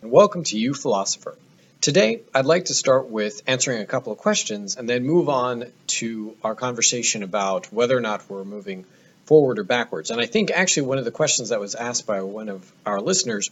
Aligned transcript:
and 0.00 0.12
welcome 0.12 0.44
to 0.44 0.56
uPhilosopher. 0.56 1.34
Today, 1.80 2.20
I'd 2.32 2.44
like 2.44 2.66
to 2.66 2.74
start 2.74 3.08
with 3.08 3.42
answering 3.48 3.80
a 3.80 3.86
couple 3.86 4.12
of 4.12 4.18
questions 4.18 4.76
and 4.76 4.88
then 4.88 5.04
move 5.04 5.28
on 5.28 5.64
to 5.88 6.36
our 6.44 6.54
conversation 6.54 7.24
about 7.24 7.72
whether 7.72 7.96
or 7.96 8.00
not 8.00 8.28
we're 8.30 8.44
moving 8.44 8.84
forward 9.24 9.58
or 9.58 9.64
backwards. 9.64 10.10
And 10.10 10.20
I 10.20 10.26
think 10.26 10.50
actually 10.52 10.86
one 10.86 10.98
of 10.98 11.04
the 11.04 11.10
questions 11.10 11.48
that 11.48 11.58
was 11.58 11.74
asked 11.74 12.06
by 12.06 12.22
one 12.22 12.48
of 12.48 12.70
our 12.86 13.00
listeners, 13.00 13.50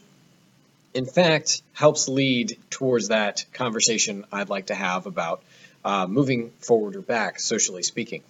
in 0.95 1.05
fact, 1.05 1.63
helps 1.73 2.09
lead 2.09 2.59
towards 2.71 3.09
that 3.09 3.45
conversation 3.53 4.25
I'd 4.31 4.49
like 4.49 4.67
to 4.67 4.75
have 4.75 5.07
about 5.07 5.43
uh, 5.85 6.07
moving 6.07 6.51
forward 6.61 6.95
or 6.95 7.03
back, 7.03 7.41
socially 7.41 7.83
speaking. 7.83 8.23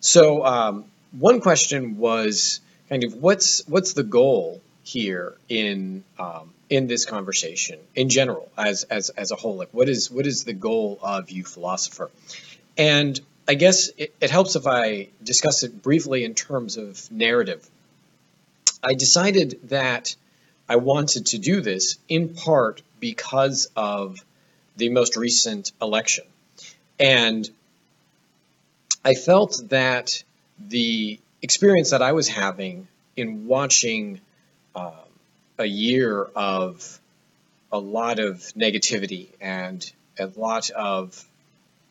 So, 0.00 0.44
um, 0.44 0.84
one 1.12 1.40
question 1.40 1.98
was 1.98 2.60
kind 2.88 3.04
of 3.04 3.14
what's 3.14 3.66
what's 3.68 3.94
the 3.94 4.04
goal 4.04 4.60
here 4.82 5.34
in 5.48 6.04
um, 6.18 6.50
in 6.70 6.86
this 6.86 7.04
conversation 7.04 7.80
in 7.96 8.08
general 8.08 8.48
as 8.56 8.84
as 8.84 9.10
as 9.10 9.32
a 9.32 9.36
whole 9.36 9.56
like 9.56 9.68
what 9.72 9.88
is 9.88 10.08
what 10.10 10.26
is 10.26 10.44
the 10.44 10.52
goal 10.52 10.98
of 11.02 11.26
uPhilosopher? 11.26 12.08
And 12.78 13.20
i 13.48 13.54
guess 13.54 13.90
it, 13.98 14.14
it 14.20 14.30
helps 14.30 14.54
if 14.54 14.66
i 14.66 15.08
discuss 15.22 15.64
it 15.64 15.82
briefly 15.82 16.24
in 16.24 16.34
terms 16.34 16.76
of 16.76 17.10
narrative. 17.10 17.68
I 18.82 18.94
decided 18.94 19.58
that 19.64 20.14
i 20.68 20.76
wanted 20.76 21.26
to 21.26 21.38
do 21.38 21.60
this 21.60 21.98
in 22.08 22.34
part 22.34 22.82
because 23.00 23.68
of 23.74 24.24
the 24.76 24.88
most 24.90 25.16
recent 25.16 25.72
election. 25.82 26.24
And 27.00 27.50
i 29.04 29.14
felt 29.14 29.60
that 29.70 30.22
the 30.68 31.18
experience 31.42 31.90
that 31.90 32.02
i 32.02 32.12
was 32.12 32.28
having 32.28 32.86
in 33.16 33.48
watching 33.48 34.20
um, 34.76 34.92
a 35.60 35.66
year 35.66 36.22
of 36.34 36.98
a 37.70 37.78
lot 37.78 38.18
of 38.18 38.38
negativity 38.56 39.28
and 39.40 39.92
a 40.18 40.26
lot 40.36 40.70
of 40.70 41.24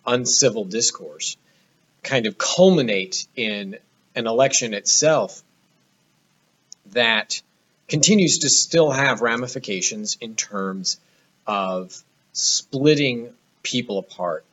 uncivil 0.06 0.66
discourse 0.66 1.38
kind 2.02 2.26
of 2.26 2.38
culminate 2.38 3.28
in 3.36 3.78
an 4.16 4.26
election 4.26 4.74
itself 4.74 5.44
that 6.94 7.42
continues 7.88 8.40
to 8.40 8.50
still 8.50 8.90
have 8.90 9.22
ramifications 9.22 10.18
in 10.20 10.36
terms 10.36 11.00
of 11.46 12.04
splitting 12.34 13.30
people 13.62 14.00
apart. 14.00 14.44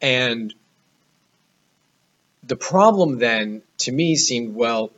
And 0.00 0.54
the 2.44 2.56
problem 2.56 3.18
then 3.18 3.62
to 3.78 3.92
me 3.92 4.14
seemed 4.14 4.54
well, 4.54 4.92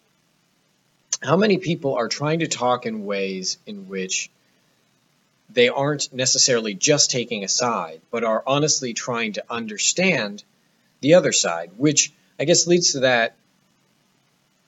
how 1.22 1.36
many 1.36 1.58
people 1.58 1.94
are 1.94 2.08
trying 2.08 2.40
to 2.40 2.48
talk 2.48 2.86
in 2.86 3.04
ways 3.04 3.58
in 3.66 3.88
which 3.88 4.30
they 5.52 5.68
aren't 5.68 6.12
necessarily 6.12 6.74
just 6.74 7.10
taking 7.10 7.44
a 7.44 7.48
side, 7.48 8.00
but 8.10 8.24
are 8.24 8.42
honestly 8.46 8.94
trying 8.94 9.32
to 9.34 9.44
understand 9.50 10.42
the 11.00 11.14
other 11.14 11.32
side, 11.32 11.72
which 11.76 12.12
I 12.38 12.44
guess 12.44 12.66
leads 12.66 12.92
to 12.92 13.00
that 13.00 13.34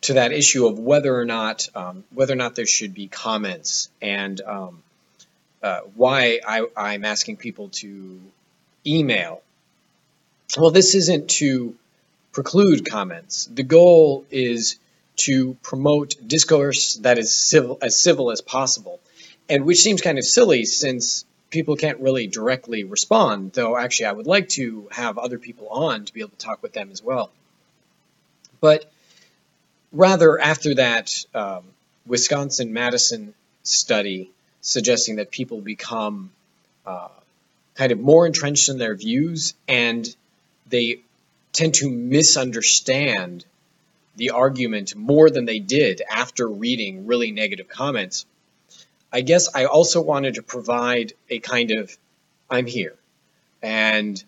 to 0.03 0.15
that 0.15 0.33
issue 0.33 0.67
of 0.67 0.81
whether 0.81 1.17
or 1.17 1.25
not 1.25 1.69
um, 1.75 2.05
whether 2.11 2.33
or 2.33 2.37
not 2.37 2.57
there 2.57 2.67
should 2.67 2.93
be 2.93 3.07
comments 3.07 3.89
and 4.01 4.41
um, 4.41 4.83
uh, 5.63 5.81
why 5.95 6.41
I, 6.47 6.67
I'm 6.77 7.05
asking 7.05 7.37
people 7.37 7.69
to 7.69 8.21
email. 8.85 9.43
Well, 10.59 10.73
this 10.73 10.95
isn't 10.95 11.31
to 11.31 11.77
preclude 12.33 12.91
comments. 12.91 13.47
The 13.47 13.63
goal 13.63 14.25
is 14.31 14.77
to 15.17 15.55
promote 15.63 16.17
discourse 16.27 16.97
that 16.97 17.19
is 17.19 17.35
civil 17.35 17.79
as 17.83 17.99
civil 17.99 18.31
as 18.31 18.41
possible, 18.41 19.01
and 19.49 19.65
which 19.65 19.83
seems 19.83 20.01
kind 20.01 20.19
of 20.19 20.25
silly 20.25 20.65
since 20.65 21.25
people 21.51 21.77
can't 21.77 22.01
really 22.01 22.27
directly 22.27 22.85
respond. 22.85 23.53
Though 23.53 23.77
actually, 23.77 24.07
I 24.07 24.13
would 24.13 24.27
like 24.27 24.49
to 24.51 24.89
have 24.91 25.19
other 25.19 25.39
people 25.39 25.69
on 25.69 26.05
to 26.05 26.13
be 26.13 26.21
able 26.21 26.31
to 26.31 26.37
talk 26.37 26.63
with 26.63 26.73
them 26.73 26.91
as 26.91 27.03
well. 27.03 27.31
But 28.61 28.91
rather, 29.93 30.41
after 30.41 30.75
that 30.77 31.11
um, 31.35 31.65
Wisconsin 32.07 32.73
Madison 32.73 33.35
study 33.63 34.31
suggesting 34.61 35.17
that 35.17 35.31
people 35.31 35.61
become 35.61 36.31
uh, 36.87 37.09
kind 37.75 37.93
of 37.93 38.01
more 38.01 38.27
entrenched 38.27 38.69
in 38.69 38.79
their 38.79 38.95
views 38.95 39.55
and 39.69 40.15
they 40.69 41.01
tend 41.53 41.75
to 41.75 41.91
misunderstand 41.91 43.45
the 44.17 44.31
argument 44.31 44.95
more 44.95 45.31
than 45.31 45.45
they 45.45 45.59
did 45.59 46.03
after 46.11 46.49
reading 46.49 47.07
really 47.07 47.33
negative 47.33 47.69
comments, 47.69 48.27
I 49.13 49.21
guess 49.21 49.55
I 49.55 49.67
also 49.67 50.01
wanted 50.03 50.35
to 50.35 50.43
provide 50.43 51.13
a 51.29 51.39
kind 51.39 51.71
of 51.71 51.97
I'm 52.51 52.67
here. 52.67 52.95
And 53.63 54.23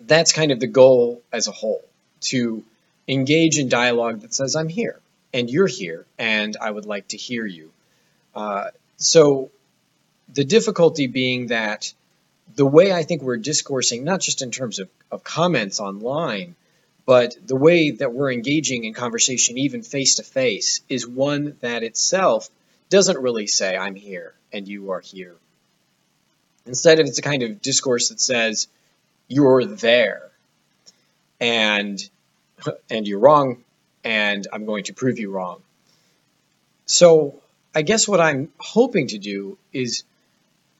that's 0.00 0.32
kind 0.32 0.52
of 0.52 0.60
the 0.60 0.66
goal 0.66 1.22
as 1.32 1.48
a 1.48 1.52
whole 1.52 1.84
to 2.22 2.64
engage 3.08 3.58
in 3.58 3.68
dialogue 3.68 4.20
that 4.20 4.34
says, 4.34 4.56
I'm 4.56 4.68
here 4.68 5.00
and 5.32 5.50
you're 5.50 5.66
here 5.66 6.06
and 6.18 6.56
I 6.60 6.70
would 6.70 6.86
like 6.86 7.08
to 7.08 7.16
hear 7.16 7.44
you. 7.44 7.70
Uh, 8.34 8.70
so 8.96 9.50
the 10.32 10.44
difficulty 10.44 11.06
being 11.06 11.48
that 11.48 11.92
the 12.54 12.66
way 12.66 12.92
I 12.92 13.02
think 13.02 13.22
we're 13.22 13.36
discoursing, 13.36 14.04
not 14.04 14.20
just 14.20 14.42
in 14.42 14.50
terms 14.50 14.78
of, 14.78 14.88
of 15.10 15.24
comments 15.24 15.80
online, 15.80 16.54
but 17.06 17.36
the 17.46 17.56
way 17.56 17.92
that 17.92 18.12
we're 18.12 18.32
engaging 18.32 18.84
in 18.84 18.92
conversation, 18.92 19.56
even 19.56 19.82
face 19.82 20.16
to 20.16 20.24
face, 20.24 20.80
is 20.88 21.06
one 21.06 21.56
that 21.60 21.84
itself 21.84 22.50
doesn't 22.90 23.18
really 23.18 23.46
say, 23.46 23.76
I'm 23.76 23.94
here 23.94 24.34
and 24.52 24.66
you 24.66 24.90
are 24.90 25.00
here. 25.00 25.36
Instead, 26.66 26.98
it's 26.98 27.18
a 27.18 27.22
kind 27.22 27.44
of 27.44 27.62
discourse 27.62 28.08
that 28.08 28.20
says, 28.20 28.66
you're 29.28 29.64
there 29.64 30.30
and, 31.40 31.98
and 32.90 33.06
you're 33.06 33.20
wrong 33.20 33.62
and 34.02 34.46
I'm 34.52 34.66
going 34.66 34.84
to 34.84 34.92
prove 34.92 35.20
you 35.20 35.30
wrong. 35.30 35.62
So 36.86 37.40
I 37.72 37.82
guess 37.82 38.08
what 38.08 38.20
I'm 38.20 38.50
hoping 38.58 39.08
to 39.08 39.18
do 39.18 39.58
is 39.72 40.02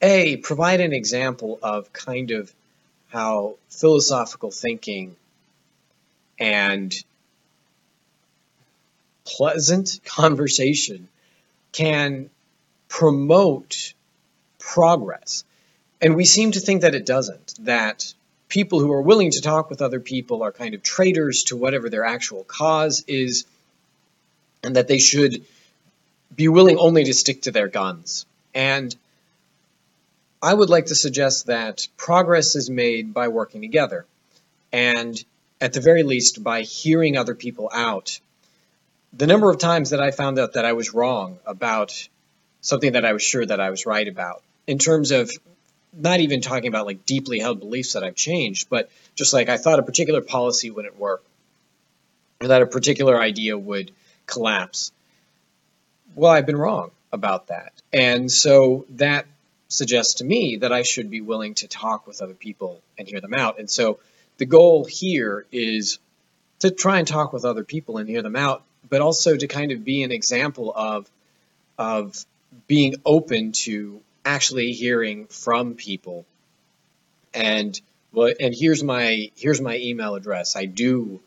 A, 0.03 0.39
provide 0.39 0.81
an 0.81 0.93
example 0.93 1.59
of 1.63 1.93
kind 1.93 2.33
of 2.33 2.53
how 3.09 3.57
philosophical 3.69 4.51
thinking 4.51 5.15
and 6.39 6.95
pleasant 9.25 10.01
conversation 10.05 11.09
can 11.73 12.31
promote 12.89 13.93
progress. 14.59 15.45
And 16.01 16.15
we 16.15 16.25
seem 16.25 16.53
to 16.53 16.61
think 16.61 16.83
that 16.83 16.95
it 16.95 17.07
doesn't, 17.07 17.55
that 17.61 18.13
people 18.49 18.81
who 18.81 18.93
are 18.93 19.03
willing 19.03 19.31
to 19.31 19.41
talk 19.41 19.71
with 19.71 19.83
other 19.83 20.01
people 20.01 20.43
are 20.43 20.53
kind 20.53 20.75
of 20.75 20.83
traitors 20.83 21.45
to 21.45 21.57
whatever 21.57 21.91
their 21.91 22.05
actual 22.05 22.45
cause 22.45 23.05
is, 23.07 23.45
and 24.63 24.77
that 24.77 24.89
they 24.89 24.99
should 24.99 25.45
be 26.35 26.49
willing 26.49 26.79
only 26.79 27.05
to 27.05 27.15
stick 27.15 27.43
to 27.43 27.51
their 27.51 27.69
guns. 27.69 28.27
And 28.55 28.95
I 30.43 30.53
would 30.53 30.69
like 30.69 30.87
to 30.87 30.95
suggest 30.95 31.47
that 31.47 31.89
progress 31.97 32.57
is 32.57 32.69
made 32.69 33.15
by 33.15 33.29
working 33.29 33.63
together. 33.63 34.07
And 34.73 35.23
at 35.61 35.73
the 35.73 35.81
very 35.81 36.03
least, 36.03 36.43
by 36.43 36.63
hearing 36.63 37.17
other 37.17 37.35
people 37.35 37.71
out. 37.73 38.21
The 39.13 39.27
number 39.27 39.51
of 39.51 39.59
times 39.59 39.91
that 39.91 40.01
I 40.01 40.11
found 40.11 40.39
out 40.39 40.55
that 40.55 40.65
I 40.65 40.75
was 40.75 40.93
wrong 40.93 41.39
about 41.47 42.09
something 42.61 42.93
that 42.93 43.05
I 43.05 43.13
was 43.13 43.23
sure 43.23 43.47
that 43.47 43.61
I 43.61 43.71
was 43.71 43.87
right 43.87 44.07
about, 44.07 44.43
in 44.67 44.79
terms 44.79 45.13
of 45.13 45.31
not 45.95 46.21
even 46.21 46.43
talking 46.43 46.69
about 46.69 46.85
like 46.85 47.07
deeply 47.07 47.39
held 47.39 47.61
beliefs 47.61 47.95
that 47.95 48.05
I've 48.05 48.17
changed, 48.17 48.69
but 48.69 48.91
just 49.15 49.33
like 49.33 49.49
I 49.49 49.57
thought 49.57 49.79
a 49.79 49.83
particular 49.83 50.21
policy 50.21 50.71
wouldn't 50.71 50.99
work, 50.99 51.25
or 52.41 52.49
that 52.49 52.61
a 52.61 52.67
particular 52.67 53.19
idea 53.19 53.57
would 53.57 53.93
collapse. 54.27 54.93
Well, 56.15 56.31
I've 56.31 56.47
been 56.47 56.57
wrong 56.57 56.91
about 57.13 57.47
that. 57.47 57.73
And 57.93 58.31
so 58.31 58.85
that 58.91 59.27
suggests 59.69 60.15
to 60.15 60.25
me 60.25 60.57
that 60.57 60.73
I 60.73 60.83
should 60.83 61.11
be 61.11 61.21
willing 61.21 61.55
to 61.55 61.69
talk 61.69 62.07
with 62.07 62.21
other 62.21 62.35
people 62.35 62.83
and 62.99 63.09
hear 63.09 63.21
them 63.21 63.35
out. 63.35 63.59
And 63.59 63.71
so 63.71 64.01
the 64.39 64.47
goal 64.47 64.85
here 64.85 65.47
is 65.51 65.99
to 66.61 66.71
try 66.71 66.99
and 66.99 67.09
talk 67.09 67.33
with 67.33 67.45
other 67.45 67.65
people 67.65 67.99
and 67.99 68.09
hear 68.09 68.23
them 68.23 68.37
out, 68.37 68.65
but 68.89 69.01
also 69.01 69.37
to 69.37 69.47
kind 69.47 69.73
of 69.73 69.85
be 69.85 70.03
an 70.03 70.13
example 70.13 70.73
of 70.75 71.11
of 71.79 72.25
being 72.67 72.95
open 73.05 73.53
to 73.53 74.01
actually 74.25 74.73
hearing 74.73 75.27
from 75.27 75.75
people. 75.75 76.25
And 77.35 77.79
well, 78.13 78.33
and 78.41 78.55
here's 78.55 78.83
my 78.83 79.31
here's 79.37 79.61
my 79.61 79.77
email 79.77 80.15
address. 80.15 80.57
I 80.57 80.65
do 80.65 81.21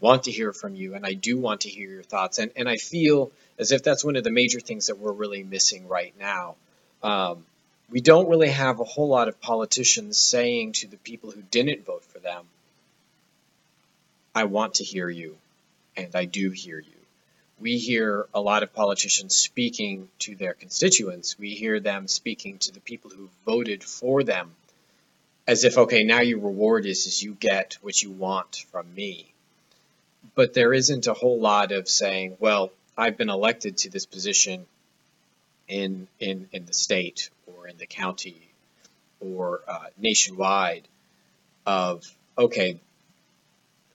want 0.00 0.24
to 0.24 0.30
hear 0.30 0.52
from 0.52 0.74
you, 0.74 0.94
and 0.94 1.06
I 1.06 1.14
do 1.14 1.38
want 1.38 1.62
to 1.62 1.70
hear 1.70 1.88
your 1.88 2.02
thoughts. 2.02 2.38
And 2.38 2.50
and 2.56 2.68
I 2.68 2.76
feel 2.76 3.32
as 3.58 3.72
if 3.72 3.82
that's 3.82 4.04
one 4.04 4.16
of 4.16 4.24
the 4.24 4.30
major 4.30 4.60
things 4.60 4.88
that 4.88 4.98
we're 4.98 5.12
really 5.12 5.42
missing 5.42 5.88
right 5.88 6.14
now. 6.18 6.56
Um, 7.02 7.44
we 7.90 8.00
don't 8.00 8.28
really 8.28 8.48
have 8.48 8.80
a 8.80 8.84
whole 8.84 9.08
lot 9.08 9.28
of 9.28 9.40
politicians 9.40 10.18
saying 10.18 10.72
to 10.72 10.88
the 10.88 10.96
people 10.96 11.30
who 11.30 11.42
didn't 11.42 11.84
vote 11.84 12.04
for 12.04 12.18
them, 12.18 12.44
I 14.34 14.44
want 14.44 14.74
to 14.74 14.84
hear 14.84 15.08
you, 15.08 15.36
and 15.96 16.14
I 16.14 16.24
do 16.24 16.50
hear 16.50 16.78
you. 16.78 17.00
we 17.60 17.78
hear 17.78 18.26
a 18.34 18.40
lot 18.40 18.62
of 18.62 18.74
politicians 18.74 19.34
speaking 19.34 20.08
to 20.18 20.34
their 20.34 20.54
constituents. 20.54 21.38
We 21.38 21.54
hear 21.54 21.80
them 21.80 22.08
speaking 22.08 22.58
to 22.58 22.72
the 22.72 22.80
people 22.80 23.10
who 23.10 23.30
voted 23.46 23.84
for 23.84 24.22
them 24.24 24.50
as 25.46 25.64
if, 25.64 25.78
okay, 25.78 26.04
now 26.04 26.20
your 26.20 26.40
reward 26.40 26.86
is, 26.86 27.06
is 27.06 27.22
you 27.22 27.34
get 27.38 27.78
what 27.82 28.02
you 28.02 28.10
want 28.10 28.64
from 28.70 28.92
me. 28.94 29.32
But 30.34 30.54
there 30.54 30.72
isn't 30.72 31.06
a 31.06 31.14
whole 31.14 31.38
lot 31.40 31.70
of 31.70 31.88
saying, 31.88 32.36
well, 32.40 32.72
I've 32.96 33.16
been 33.16 33.30
elected 33.30 33.76
to 33.78 33.90
this 33.90 34.06
position 34.06 34.66
in, 35.68 36.08
in, 36.18 36.48
in 36.52 36.66
the 36.66 36.72
state 36.72 37.30
or 37.46 37.68
in 37.68 37.76
the 37.76 37.86
county 37.86 38.48
or 39.20 39.60
uh, 39.68 39.86
nationwide 39.98 40.88
of, 41.66 42.04
okay, 42.36 42.80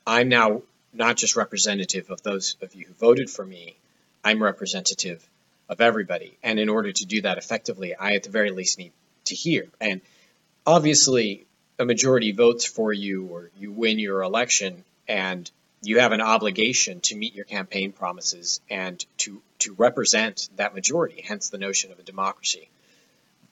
I'm 0.10 0.28
now 0.28 0.64
not 0.92 1.18
just 1.18 1.36
representative 1.36 2.10
of 2.10 2.24
those 2.24 2.58
of 2.64 2.74
you 2.74 2.86
who 2.86 2.94
voted 2.96 3.30
for 3.30 3.46
me, 3.46 3.76
I'm 4.24 4.42
representative 4.42 5.24
of 5.70 5.82
everybody. 5.82 6.36
And 6.42 6.60
in 6.60 6.68
order 6.68 6.92
to 6.92 7.06
do 7.06 7.22
that 7.22 7.38
effectively, 7.38 7.94
I 7.94 8.14
at 8.14 8.24
the 8.24 8.32
very 8.32 8.50
least 8.50 8.80
need 8.80 8.92
to 9.26 9.36
hear. 9.36 9.68
And 9.80 10.02
obviously, 10.66 11.46
a 11.78 11.86
majority 11.86 12.32
votes 12.32 12.66
for 12.66 12.92
you 12.92 13.28
or 13.28 13.52
you 13.56 13.72
win 13.72 14.00
your 14.00 14.24
election 14.24 14.84
and 15.08 15.50
you 15.84 16.00
have 16.00 16.12
an 16.12 16.22
obligation 16.22 17.02
to 17.02 17.16
meet 17.16 17.36
your 17.36 17.46
campaign 17.46 17.92
promises 17.92 18.62
and 18.68 19.06
to, 19.20 19.44
to 19.60 19.74
represent 19.76 20.50
that 20.56 20.74
majority, 20.74 21.22
hence 21.22 21.50
the 21.50 21.60
notion 21.60 21.92
of 21.92 22.00
a 22.00 22.04
democracy. 22.04 22.68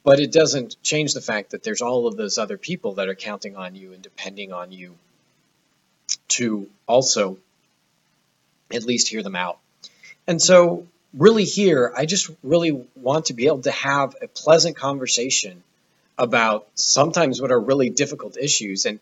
But 0.04 0.20
it 0.20 0.32
doesn't 0.32 0.82
change 0.82 1.14
the 1.14 1.22
fact 1.22 1.52
that 1.52 1.62
there's 1.62 1.84
all 1.84 2.08
of 2.08 2.18
those 2.18 2.40
other 2.40 2.58
people 2.58 2.96
that 2.96 3.10
are 3.10 3.16
counting 3.16 3.56
on 3.56 3.76
you 3.76 3.94
and 3.94 4.02
depending 4.02 4.52
on 4.52 4.72
you 4.72 4.96
to 6.30 6.70
also 6.88 7.38
at 8.72 8.84
least 8.84 9.08
hear 9.08 9.24
them 9.24 9.36
out. 9.36 9.60
And 10.28 10.42
so, 10.42 10.88
really, 11.14 11.46
here, 11.46 11.94
I 11.96 12.06
just 12.06 12.30
really 12.44 12.86
want 12.96 13.26
to 13.26 13.34
be 13.34 13.48
able 13.48 13.62
to 13.62 13.72
have 13.72 14.16
a 14.22 14.28
pleasant 14.28 14.76
conversation 14.76 15.64
about 16.18 16.68
sometimes 16.76 17.42
what 17.42 17.52
are 17.52 17.60
really 17.60 17.90
difficult 17.90 18.38
issues 18.38 18.86
and 18.86 19.00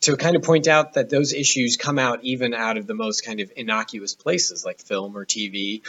to 0.00 0.16
kind 0.16 0.36
of 0.36 0.42
point 0.42 0.68
out 0.68 0.94
that 0.94 1.10
those 1.10 1.32
issues 1.32 1.76
come 1.76 1.98
out 1.98 2.20
even 2.22 2.54
out 2.54 2.76
of 2.78 2.86
the 2.86 2.94
most 2.94 3.24
kind 3.24 3.40
of 3.40 3.52
innocuous 3.56 4.14
places 4.14 4.64
like 4.64 4.80
film 4.80 5.16
or 5.16 5.24
TV 5.26 5.82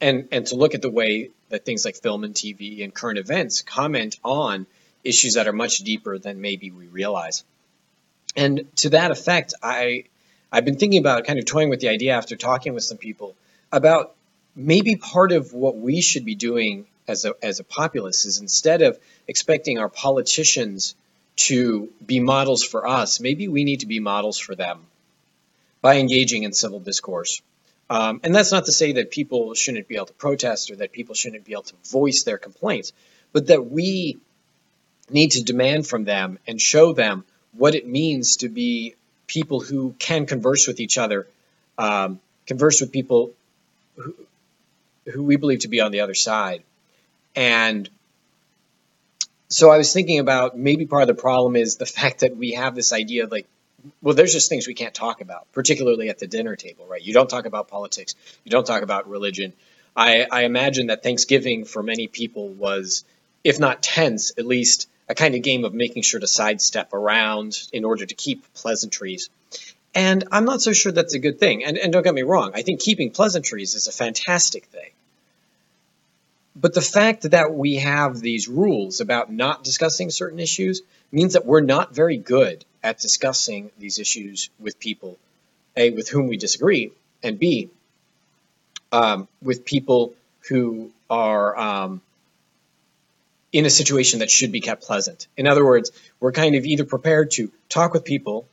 and 0.00 0.28
and 0.32 0.46
to 0.46 0.56
look 0.56 0.74
at 0.74 0.82
the 0.82 0.90
way 0.90 1.30
that 1.48 1.64
things 1.64 1.84
like 1.84 1.96
film 1.96 2.24
and 2.24 2.34
TV 2.34 2.82
and 2.84 2.94
current 2.94 3.18
events 3.18 3.62
comment 3.62 4.18
on 4.24 4.66
issues 5.04 5.34
that 5.34 5.46
are 5.46 5.52
much 5.52 5.78
deeper 5.78 6.18
than 6.18 6.40
maybe 6.40 6.70
we 6.70 6.86
realize. 6.86 7.44
And 8.34 8.66
to 8.76 8.90
that 8.90 9.10
effect, 9.10 9.54
I 9.62 10.04
I've 10.52 10.64
been 10.64 10.76
thinking 10.76 11.00
about 11.00 11.26
kind 11.26 11.38
of 11.38 11.44
toying 11.44 11.70
with 11.70 11.80
the 11.80 11.88
idea 11.88 12.14
after 12.14 12.36
talking 12.36 12.74
with 12.74 12.84
some 12.84 12.98
people 12.98 13.36
about 13.72 14.14
maybe 14.54 14.96
part 14.96 15.32
of 15.32 15.52
what 15.52 15.76
we 15.76 16.00
should 16.00 16.24
be 16.24 16.34
doing 16.34 16.86
as 17.08 17.24
a, 17.24 17.34
as 17.42 17.60
a 17.60 17.64
populace 17.64 18.24
is 18.24 18.40
instead 18.40 18.82
of 18.82 18.98
expecting 19.28 19.78
our 19.78 19.88
politicians 19.88 20.94
to 21.36 21.92
be 22.04 22.20
models 22.20 22.64
for 22.64 22.86
us, 22.86 23.20
maybe 23.20 23.48
we 23.48 23.64
need 23.64 23.80
to 23.80 23.86
be 23.86 24.00
models 24.00 24.38
for 24.38 24.54
them 24.54 24.86
by 25.82 25.96
engaging 25.96 26.44
in 26.44 26.52
civil 26.52 26.80
discourse. 26.80 27.42
Um, 27.88 28.20
and 28.24 28.34
that's 28.34 28.50
not 28.50 28.64
to 28.64 28.72
say 28.72 28.92
that 28.92 29.10
people 29.10 29.54
shouldn't 29.54 29.86
be 29.86 29.96
able 29.96 30.06
to 30.06 30.14
protest 30.14 30.70
or 30.70 30.76
that 30.76 30.92
people 30.92 31.14
shouldn't 31.14 31.44
be 31.44 31.52
able 31.52 31.62
to 31.64 31.74
voice 31.90 32.24
their 32.24 32.38
complaints, 32.38 32.92
but 33.32 33.48
that 33.48 33.70
we 33.70 34.18
need 35.08 35.32
to 35.32 35.44
demand 35.44 35.86
from 35.86 36.04
them 36.04 36.38
and 36.46 36.60
show 36.60 36.92
them 36.92 37.24
what 37.52 37.74
it 37.74 37.86
means 37.86 38.38
to 38.38 38.48
be 38.48 38.96
people 39.26 39.60
who 39.60 39.94
can 39.98 40.26
converse 40.26 40.66
with 40.66 40.80
each 40.80 40.98
other, 40.98 41.26
um, 41.78 42.20
converse 42.46 42.80
with 42.80 42.92
people 42.92 43.32
who, 43.96 44.14
who 45.12 45.22
we 45.22 45.36
believe 45.36 45.60
to 45.60 45.68
be 45.68 45.80
on 45.80 45.92
the 45.92 46.00
other 46.00 46.14
side. 46.14 46.62
And 47.34 47.88
so 49.48 49.70
I 49.70 49.78
was 49.78 49.92
thinking 49.92 50.18
about 50.18 50.56
maybe 50.56 50.86
part 50.86 51.02
of 51.02 51.08
the 51.08 51.20
problem 51.20 51.56
is 51.56 51.76
the 51.76 51.86
fact 52.00 52.20
that 52.20 52.36
we 52.36 52.52
have 52.52 52.74
this 52.74 52.92
idea 52.92 53.24
of 53.24 53.30
like, 53.30 53.46
well, 54.02 54.14
there's 54.14 54.32
just 54.32 54.48
things 54.48 54.66
we 54.66 54.74
can't 54.74 54.94
talk 54.94 55.20
about, 55.20 55.46
particularly 55.52 56.08
at 56.08 56.18
the 56.18 56.26
dinner 56.26 56.56
table, 56.56 56.86
right? 56.86 57.02
You 57.02 57.12
don't 57.12 57.30
talk 57.30 57.46
about 57.46 57.68
politics, 57.68 58.14
you 58.44 58.50
don't 58.50 58.66
talk 58.66 58.82
about 58.82 59.08
religion. 59.08 59.52
I, 59.94 60.26
I 60.30 60.44
imagine 60.44 60.88
that 60.88 61.02
Thanksgiving 61.02 61.64
for 61.64 61.82
many 61.82 62.06
people 62.06 62.48
was, 62.48 63.04
if 63.44 63.58
not 63.58 63.82
tense, 63.82 64.32
at 64.36 64.44
least 64.44 64.88
a 65.08 65.14
kind 65.14 65.34
of 65.34 65.42
game 65.42 65.64
of 65.64 65.72
making 65.72 66.02
sure 66.02 66.20
to 66.20 66.26
sidestep 66.26 66.92
around 66.92 67.62
in 67.72 67.84
order 67.84 68.04
to 68.04 68.14
keep 68.14 68.52
pleasantries. 68.54 69.28
And 69.94 70.24
I'm 70.30 70.44
not 70.44 70.60
so 70.60 70.72
sure 70.72 70.92
that's 70.92 71.14
a 71.14 71.18
good 71.18 71.38
thing. 71.38 71.64
And, 71.64 71.78
and 71.78 71.92
don't 71.92 72.02
get 72.02 72.14
me 72.14 72.22
wrong, 72.22 72.52
I 72.54 72.62
think 72.62 72.80
keeping 72.80 73.10
pleasantries 73.10 73.74
is 73.74 73.88
a 73.88 73.92
fantastic 73.92 74.66
thing. 74.66 74.90
But 76.54 76.74
the 76.74 76.82
fact 76.82 77.30
that 77.30 77.52
we 77.52 77.76
have 77.76 78.18
these 78.18 78.48
rules 78.48 79.00
about 79.00 79.30
not 79.30 79.62
discussing 79.62 80.10
certain 80.10 80.38
issues 80.38 80.82
means 81.12 81.34
that 81.34 81.44
we're 81.44 81.60
not 81.60 81.94
very 81.94 82.16
good 82.16 82.64
at 82.82 82.98
discussing 82.98 83.70
these 83.78 83.98
issues 83.98 84.48
with 84.58 84.80
people, 84.80 85.18
A, 85.76 85.90
with 85.90 86.08
whom 86.08 86.28
we 86.28 86.36
disagree, 86.36 86.92
and 87.22 87.38
B, 87.38 87.68
um, 88.90 89.28
with 89.42 89.64
people 89.64 90.14
who 90.48 90.90
are 91.10 91.58
um, 91.58 92.00
in 93.52 93.64
a 93.64 93.70
situation 93.70 94.20
that 94.20 94.30
should 94.30 94.52
be 94.52 94.60
kept 94.60 94.82
pleasant. 94.82 95.28
In 95.36 95.46
other 95.46 95.64
words, 95.64 95.92
we're 96.20 96.32
kind 96.32 96.54
of 96.54 96.64
either 96.64 96.84
prepared 96.84 97.30
to 97.32 97.50
talk 97.68 97.94
with 97.94 98.04
people 98.04 98.46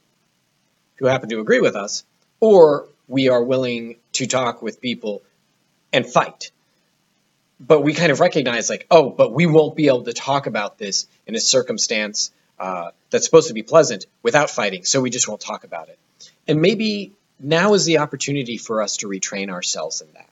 who 0.98 1.08
happen 1.08 1.30
to 1.30 1.40
agree 1.40 1.60
with 1.60 1.76
us, 1.76 2.04
or 2.40 2.88
we 3.08 3.30
are 3.30 3.44
willing 3.44 3.98
to 4.14 4.28
talk 4.28 4.62
with 4.62 4.80
people 4.80 5.22
and 5.92 6.06
fight. 6.06 6.52
But 7.60 7.82
we 7.82 7.94
kind 7.94 8.12
of 8.12 8.20
recognize, 8.20 8.70
like, 8.70 8.86
oh, 8.92 9.10
but 9.10 9.32
we 9.32 9.46
won't 9.46 9.76
be 9.76 9.88
able 9.88 10.04
to 10.04 10.14
talk 10.14 10.48
about 10.48 10.78
this 10.78 11.08
in 11.28 11.36
a 11.36 11.40
circumstance 11.40 12.32
uh, 12.60 12.92
that's 13.10 13.26
supposed 13.26 13.48
to 13.48 13.54
be 13.54 13.64
pleasant 13.64 14.06
without 14.22 14.50
fighting, 14.50 14.86
so 14.86 15.02
we 15.02 15.10
just 15.10 15.28
won't 15.28 15.42
talk 15.42 15.64
about 15.64 15.90
it. 15.90 16.00
And 16.48 16.62
maybe 16.62 17.14
now 17.40 17.74
is 17.74 17.86
the 17.86 18.00
opportunity 18.00 18.58
for 18.58 18.82
us 18.82 18.98
to 18.98 19.08
retrain 19.08 19.50
ourselves 19.50 20.02
in 20.02 20.08
that 20.14 20.30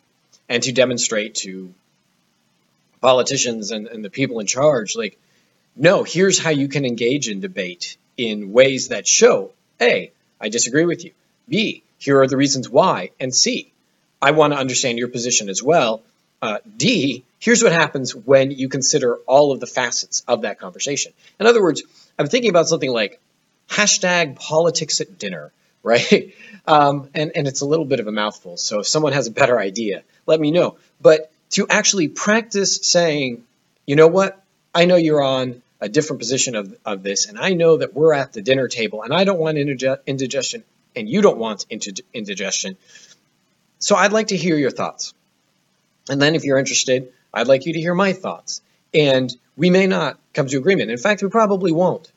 and 0.48 0.64
to 0.64 0.72
demonstrate 0.72 1.36
to 1.36 1.74
politicians 3.02 3.72
and, 3.72 3.88
and 3.88 4.06
the 4.06 4.10
people 4.10 4.40
in 4.40 4.48
charge, 4.48 4.96
like, 4.96 5.20
no, 5.76 6.04
here's 6.04 6.40
how 6.40 6.52
you 6.52 6.68
can 6.68 6.86
engage 6.86 7.28
in 7.30 7.40
debate 7.40 7.98
in 8.18 8.52
ways 8.52 8.90
that 8.90 9.08
show 9.08 9.52
A, 9.82 10.12
I 10.40 10.50
disagree 10.50 10.86
with 10.86 11.04
you. 11.04 11.12
B, 11.50 11.84
here 11.98 12.22
are 12.22 12.28
the 12.28 12.38
reasons 12.38 12.70
why. 12.70 13.12
And 13.20 13.34
C, 13.34 13.72
I 14.22 14.32
want 14.32 14.54
to 14.54 14.60
understand 14.60 15.00
your 15.00 15.08
position 15.08 15.50
as 15.50 15.62
well. 15.64 16.04
Uh, 16.42 16.58
D, 16.78 17.24
here's 17.40 17.64
what 17.64 17.72
happens 17.72 18.16
when 18.16 18.52
you 18.52 18.70
consider 18.70 19.18
all 19.28 19.52
of 19.52 19.60
the 19.60 19.68
facets 19.68 20.24
of 20.28 20.42
that 20.42 20.60
conversation. 20.60 21.14
In 21.40 21.48
other 21.48 21.62
words, 21.62 21.84
I'm 22.18 22.28
thinking 22.28 22.50
about 22.50 22.68
something 22.68 22.92
like 22.92 23.20
hashtag 23.70 24.36
politics 24.36 25.02
at 25.02 25.18
dinner, 25.18 25.52
right? 25.84 26.34
Um, 26.68 27.10
and, 27.16 27.32
and 27.36 27.48
it's 27.48 27.62
a 27.62 27.66
little 27.66 27.86
bit 27.86 28.00
of 28.00 28.08
a 28.08 28.12
mouthful. 28.12 28.58
So 28.58 28.82
if 28.82 28.88
someone 28.88 29.14
has 29.14 29.28
a 29.28 29.32
better 29.32 29.60
idea, 29.60 30.04
let 30.28 30.40
me 30.40 30.52
know. 30.52 30.78
But 31.02 31.32
to 31.52 31.68
actually 31.70 32.08
practice 32.08 32.80
saying, 32.82 33.44
you 33.86 33.96
know 33.96 34.08
what, 34.08 34.44
I 34.74 34.86
know 34.86 34.96
you're 34.96 35.24
on 35.24 35.62
a 35.80 35.90
different 35.90 36.20
position 36.20 36.56
of, 36.56 36.76
of 36.86 37.04
this, 37.04 37.28
and 37.28 37.40
I 37.40 37.54
know 37.54 37.78
that 37.78 37.94
we're 37.94 38.14
at 38.14 38.34
the 38.34 38.42
dinner 38.42 38.68
table, 38.68 39.04
and 39.04 39.14
I 39.14 39.24
don't 39.24 39.40
want 39.40 39.58
indigestion, 39.58 40.64
and 40.96 41.10
you 41.10 41.22
don't 41.22 41.38
want 41.38 41.66
indigestion. 41.70 42.78
So 43.80 43.96
I'd 43.96 44.14
like 44.14 44.28
to 44.28 44.38
hear 44.38 44.56
your 44.56 44.72
thoughts. 44.72 45.14
And 46.10 46.22
then 46.22 46.36
if 46.36 46.44
you're 46.44 46.60
interested, 46.60 47.12
I'd 47.34 47.48
like 47.48 47.66
you 47.66 47.74
to 47.74 47.80
hear 47.80 47.96
my 47.96 48.14
thoughts. 48.14 48.62
And 48.94 49.36
we 49.56 49.70
may 49.70 49.88
not 49.88 50.20
come 50.34 50.48
to 50.48 50.58
agreement. 50.58 50.92
In 50.92 50.98
fact, 50.98 51.24
we 51.24 51.30
probably 51.30 51.72
won't. 51.72 52.12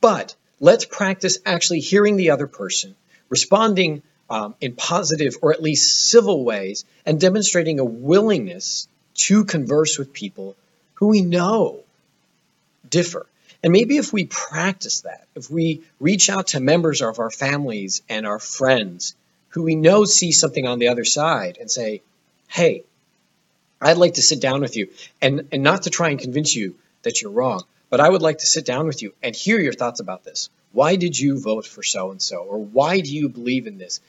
But 0.00 0.34
let's 0.60 0.84
practice 0.84 1.38
actually 1.44 1.80
hearing 1.80 2.16
the 2.16 2.30
other 2.30 2.46
person, 2.46 2.94
responding 3.28 4.02
um, 4.30 4.54
in 4.60 4.74
positive 4.74 5.36
or 5.42 5.52
at 5.52 5.62
least 5.62 6.08
civil 6.08 6.44
ways 6.44 6.84
and 7.04 7.20
demonstrating 7.20 7.80
a 7.80 7.84
willingness 7.84 8.88
to 9.14 9.44
converse 9.44 9.98
with 9.98 10.12
people 10.12 10.56
who 10.94 11.08
we 11.08 11.20
know 11.20 11.80
differ. 12.88 13.26
And 13.62 13.72
maybe 13.72 13.98
if 13.98 14.12
we 14.12 14.24
practice 14.24 15.02
that, 15.02 15.26
if 15.34 15.50
we 15.50 15.82
reach 15.98 16.30
out 16.30 16.48
to 16.48 16.60
members 16.60 17.02
of 17.02 17.18
our 17.18 17.30
families 17.30 18.02
and 18.08 18.26
our 18.26 18.38
friends 18.38 19.14
who 19.50 19.62
we 19.62 19.74
know 19.74 20.04
see 20.04 20.32
something 20.32 20.66
on 20.66 20.78
the 20.78 20.88
other 20.88 21.04
side 21.04 21.58
and 21.60 21.70
say, 21.70 22.02
hey, 22.48 22.84
I'd 23.80 23.96
like 23.96 24.14
to 24.14 24.22
sit 24.22 24.40
down 24.40 24.60
with 24.60 24.76
you 24.76 24.88
and, 25.20 25.48
and 25.52 25.62
not 25.62 25.82
to 25.82 25.90
try 25.90 26.10
and 26.10 26.18
convince 26.18 26.54
you 26.54 26.76
that 27.02 27.20
you're 27.20 27.32
wrong, 27.32 27.64
but 27.90 28.00
I 28.00 28.08
would 28.08 28.22
like 28.22 28.38
to 28.38 28.46
sit 28.46 28.64
down 28.64 28.86
with 28.86 29.02
you 29.02 29.12
and 29.22 29.34
hear 29.34 29.58
your 29.58 29.72
thoughts 29.72 30.00
about 30.00 30.24
this. 30.24 30.48
Why 30.72 30.96
did 30.96 31.18
you 31.18 31.40
vote 31.40 31.66
for 31.66 31.82
so 31.82 32.12
and 32.12 32.22
so? 32.22 32.38
Or 32.38 32.58
why 32.58 33.00
do 33.00 33.14
you 33.14 33.28
believe 33.28 33.66
in 33.66 33.78
this? 33.78 34.00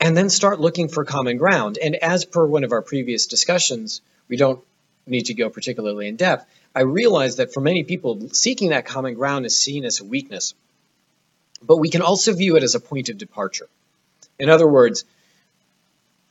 And 0.00 0.16
then 0.16 0.30
start 0.30 0.60
looking 0.60 0.88
for 0.88 1.04
common 1.04 1.36
ground. 1.36 1.78
And 1.78 1.94
as 1.96 2.24
per 2.24 2.44
one 2.44 2.64
of 2.64 2.72
our 2.72 2.82
previous 2.82 3.26
discussions, 3.26 4.00
we 4.28 4.36
don't 4.36 4.60
need 5.06 5.26
to 5.26 5.34
go 5.34 5.50
particularly 5.50 6.08
in 6.08 6.16
depth. 6.16 6.46
I 6.74 6.82
realize 6.82 7.36
that 7.36 7.52
for 7.52 7.60
many 7.60 7.84
people, 7.84 8.28
seeking 8.32 8.70
that 8.70 8.86
common 8.86 9.14
ground 9.14 9.44
is 9.44 9.56
seen 9.56 9.84
as 9.84 10.00
a 10.00 10.04
weakness, 10.04 10.54
but 11.62 11.76
we 11.76 11.90
can 11.90 12.00
also 12.00 12.32
view 12.32 12.56
it 12.56 12.62
as 12.62 12.74
a 12.74 12.80
point 12.80 13.08
of 13.08 13.18
departure. 13.18 13.68
In 14.38 14.48
other 14.48 14.66
words, 14.66 15.04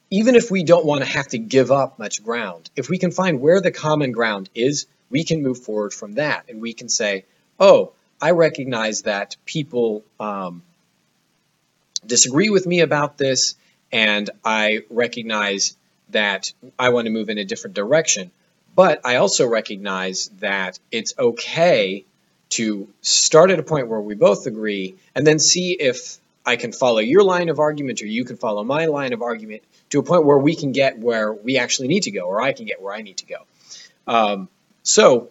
even 0.09 0.35
if 0.35 0.49
we 0.49 0.63
don't 0.63 0.85
want 0.85 1.01
to 1.01 1.09
have 1.09 1.27
to 1.27 1.37
give 1.37 1.71
up 1.71 1.99
much 1.99 2.23
ground, 2.23 2.69
if 2.75 2.89
we 2.89 2.97
can 2.97 3.11
find 3.11 3.39
where 3.39 3.61
the 3.61 3.71
common 3.71 4.11
ground 4.11 4.49
is, 4.55 4.87
we 5.11 5.23
can 5.23 5.43
move 5.43 5.59
forward 5.59 5.93
from 5.93 6.13
that. 6.13 6.45
And 6.49 6.61
we 6.61 6.73
can 6.73 6.89
say, 6.89 7.25
oh, 7.59 7.91
I 8.19 8.31
recognize 8.31 9.03
that 9.03 9.35
people 9.45 10.03
um, 10.19 10.63
disagree 12.05 12.49
with 12.49 12.65
me 12.65 12.81
about 12.81 13.17
this, 13.17 13.55
and 13.91 14.29
I 14.43 14.83
recognize 14.89 15.75
that 16.09 16.51
I 16.77 16.89
want 16.89 17.05
to 17.05 17.11
move 17.11 17.29
in 17.29 17.37
a 17.37 17.45
different 17.45 17.75
direction. 17.75 18.31
But 18.75 19.05
I 19.05 19.15
also 19.17 19.47
recognize 19.47 20.29
that 20.39 20.79
it's 20.91 21.13
okay 21.17 22.05
to 22.49 22.87
start 23.01 23.51
at 23.51 23.59
a 23.59 23.63
point 23.63 23.87
where 23.87 24.01
we 24.01 24.15
both 24.15 24.47
agree 24.47 24.95
and 25.15 25.25
then 25.25 25.39
see 25.39 25.73
if 25.73 26.17
I 26.45 26.55
can 26.55 26.71
follow 26.71 26.99
your 26.99 27.23
line 27.23 27.49
of 27.49 27.59
argument 27.59 28.01
or 28.01 28.07
you 28.07 28.25
can 28.25 28.37
follow 28.37 28.63
my 28.63 28.85
line 28.85 29.13
of 29.13 29.21
argument 29.21 29.63
to 29.91 29.99
a 29.99 30.03
point 30.03 30.25
where 30.25 30.37
we 30.37 30.55
can 30.55 30.71
get 30.71 30.97
where 30.97 31.31
we 31.31 31.57
actually 31.57 31.89
need 31.89 32.03
to 32.03 32.11
go 32.11 32.21
or 32.21 32.41
I 32.41 32.53
can 32.53 32.65
get 32.65 32.81
where 32.81 32.93
I 32.93 33.01
need 33.01 33.17
to 33.17 33.25
go. 33.25 33.37
Um, 34.07 34.49
so 34.81 35.29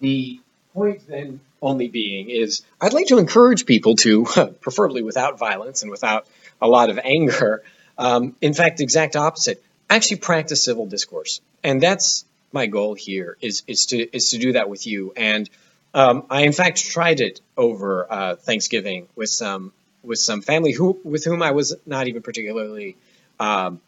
the 0.00 0.40
point 0.74 1.06
then 1.08 1.40
only 1.62 1.88
being 1.88 2.28
is 2.28 2.62
I'd 2.80 2.92
like 2.92 3.06
to 3.06 3.18
encourage 3.18 3.64
people 3.64 3.96
to, 3.96 4.24
preferably 4.60 5.02
without 5.02 5.38
violence 5.38 5.82
and 5.82 5.90
without 5.90 6.26
a 6.60 6.68
lot 6.68 6.90
of 6.90 6.98
anger, 7.02 7.62
um, 7.96 8.36
in 8.40 8.52
fact, 8.52 8.78
the 8.78 8.84
exact 8.84 9.16
opposite, 9.16 9.62
actually 9.88 10.18
practice 10.18 10.64
civil 10.64 10.86
discourse. 10.86 11.40
And 11.62 11.80
that's 11.80 12.24
my 12.52 12.66
goal 12.66 12.94
here 12.94 13.36
is, 13.40 13.62
is 13.66 13.86
to 13.86 14.16
is 14.16 14.30
to 14.30 14.38
do 14.38 14.52
that 14.52 14.68
with 14.68 14.86
you. 14.86 15.12
And 15.16 15.48
um, 15.94 16.24
I 16.30 16.42
in 16.42 16.52
fact 16.52 16.84
tried 16.84 17.20
it 17.20 17.40
over 17.56 18.06
uh, 18.10 18.36
Thanksgiving 18.36 19.08
with 19.14 19.30
some 19.30 19.72
with 20.02 20.18
some 20.18 20.42
family 20.42 20.72
who 20.72 20.98
with 21.04 21.24
whom 21.24 21.42
I 21.42 21.52
was 21.52 21.76
not 21.86 22.08
even 22.08 22.22
particularly 22.22 22.96
um, 23.38 23.80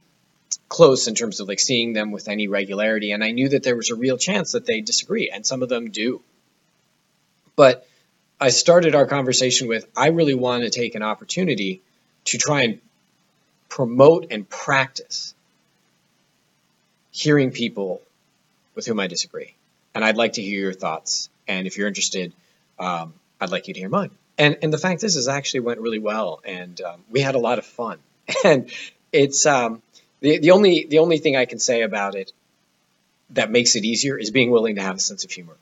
close 0.68 1.08
in 1.08 1.14
terms 1.14 1.40
of 1.40 1.48
like 1.48 1.60
seeing 1.60 1.92
them 1.92 2.10
with 2.10 2.28
any 2.28 2.48
regularity, 2.48 3.12
and 3.12 3.22
I 3.22 3.30
knew 3.30 3.48
that 3.50 3.62
there 3.62 3.76
was 3.76 3.90
a 3.90 3.94
real 3.94 4.18
chance 4.18 4.52
that 4.52 4.66
they 4.66 4.80
disagree, 4.80 5.30
and 5.30 5.46
some 5.46 5.62
of 5.62 5.68
them 5.68 5.90
do. 5.90 6.22
But 7.56 7.86
I 8.40 8.50
started 8.50 8.94
our 8.94 9.06
conversation 9.06 9.68
with 9.68 9.86
I 9.96 10.08
really 10.08 10.34
want 10.34 10.64
to 10.64 10.70
take 10.70 10.94
an 10.94 11.02
opportunity 11.02 11.82
to 12.26 12.38
try 12.38 12.62
and 12.62 12.80
promote 13.68 14.28
and 14.30 14.48
practice 14.48 15.34
hearing 17.10 17.50
people 17.50 18.00
with 18.74 18.86
whom 18.86 19.00
I 19.00 19.06
disagree. 19.06 19.54
And 19.94 20.04
I'd 20.04 20.16
like 20.16 20.34
to 20.34 20.42
hear 20.42 20.60
your 20.60 20.72
thoughts. 20.72 21.28
And 21.46 21.66
if 21.66 21.78
you're 21.78 21.86
interested, 21.86 22.32
um, 22.78 23.14
I'd 23.40 23.50
like 23.50 23.68
you 23.68 23.74
to 23.74 23.80
hear 23.80 23.88
mine. 23.88 24.10
And, 24.36 24.58
and 24.62 24.72
the 24.72 24.78
fact 24.78 25.04
is, 25.04 25.14
is 25.14 25.28
actually 25.28 25.60
went 25.60 25.78
really 25.80 26.00
well, 26.00 26.40
and 26.44 26.80
um, 26.80 27.04
we 27.08 27.20
had 27.20 27.36
a 27.36 27.38
lot 27.38 27.58
of 27.58 27.66
fun. 27.66 27.98
And 28.44 28.70
it's 29.12 29.46
um, 29.46 29.80
the 30.20 30.38
the 30.38 30.50
only 30.50 30.86
the 30.88 30.98
only 30.98 31.18
thing 31.18 31.36
I 31.36 31.44
can 31.44 31.58
say 31.58 31.82
about 31.82 32.14
it 32.16 32.32
that 33.30 33.50
makes 33.50 33.76
it 33.76 33.84
easier 33.84 34.18
is 34.18 34.30
being 34.30 34.50
willing 34.50 34.74
to 34.76 34.82
have 34.82 34.96
a 34.96 34.98
sense 34.98 35.24
of 35.24 35.30
humor. 35.30 35.56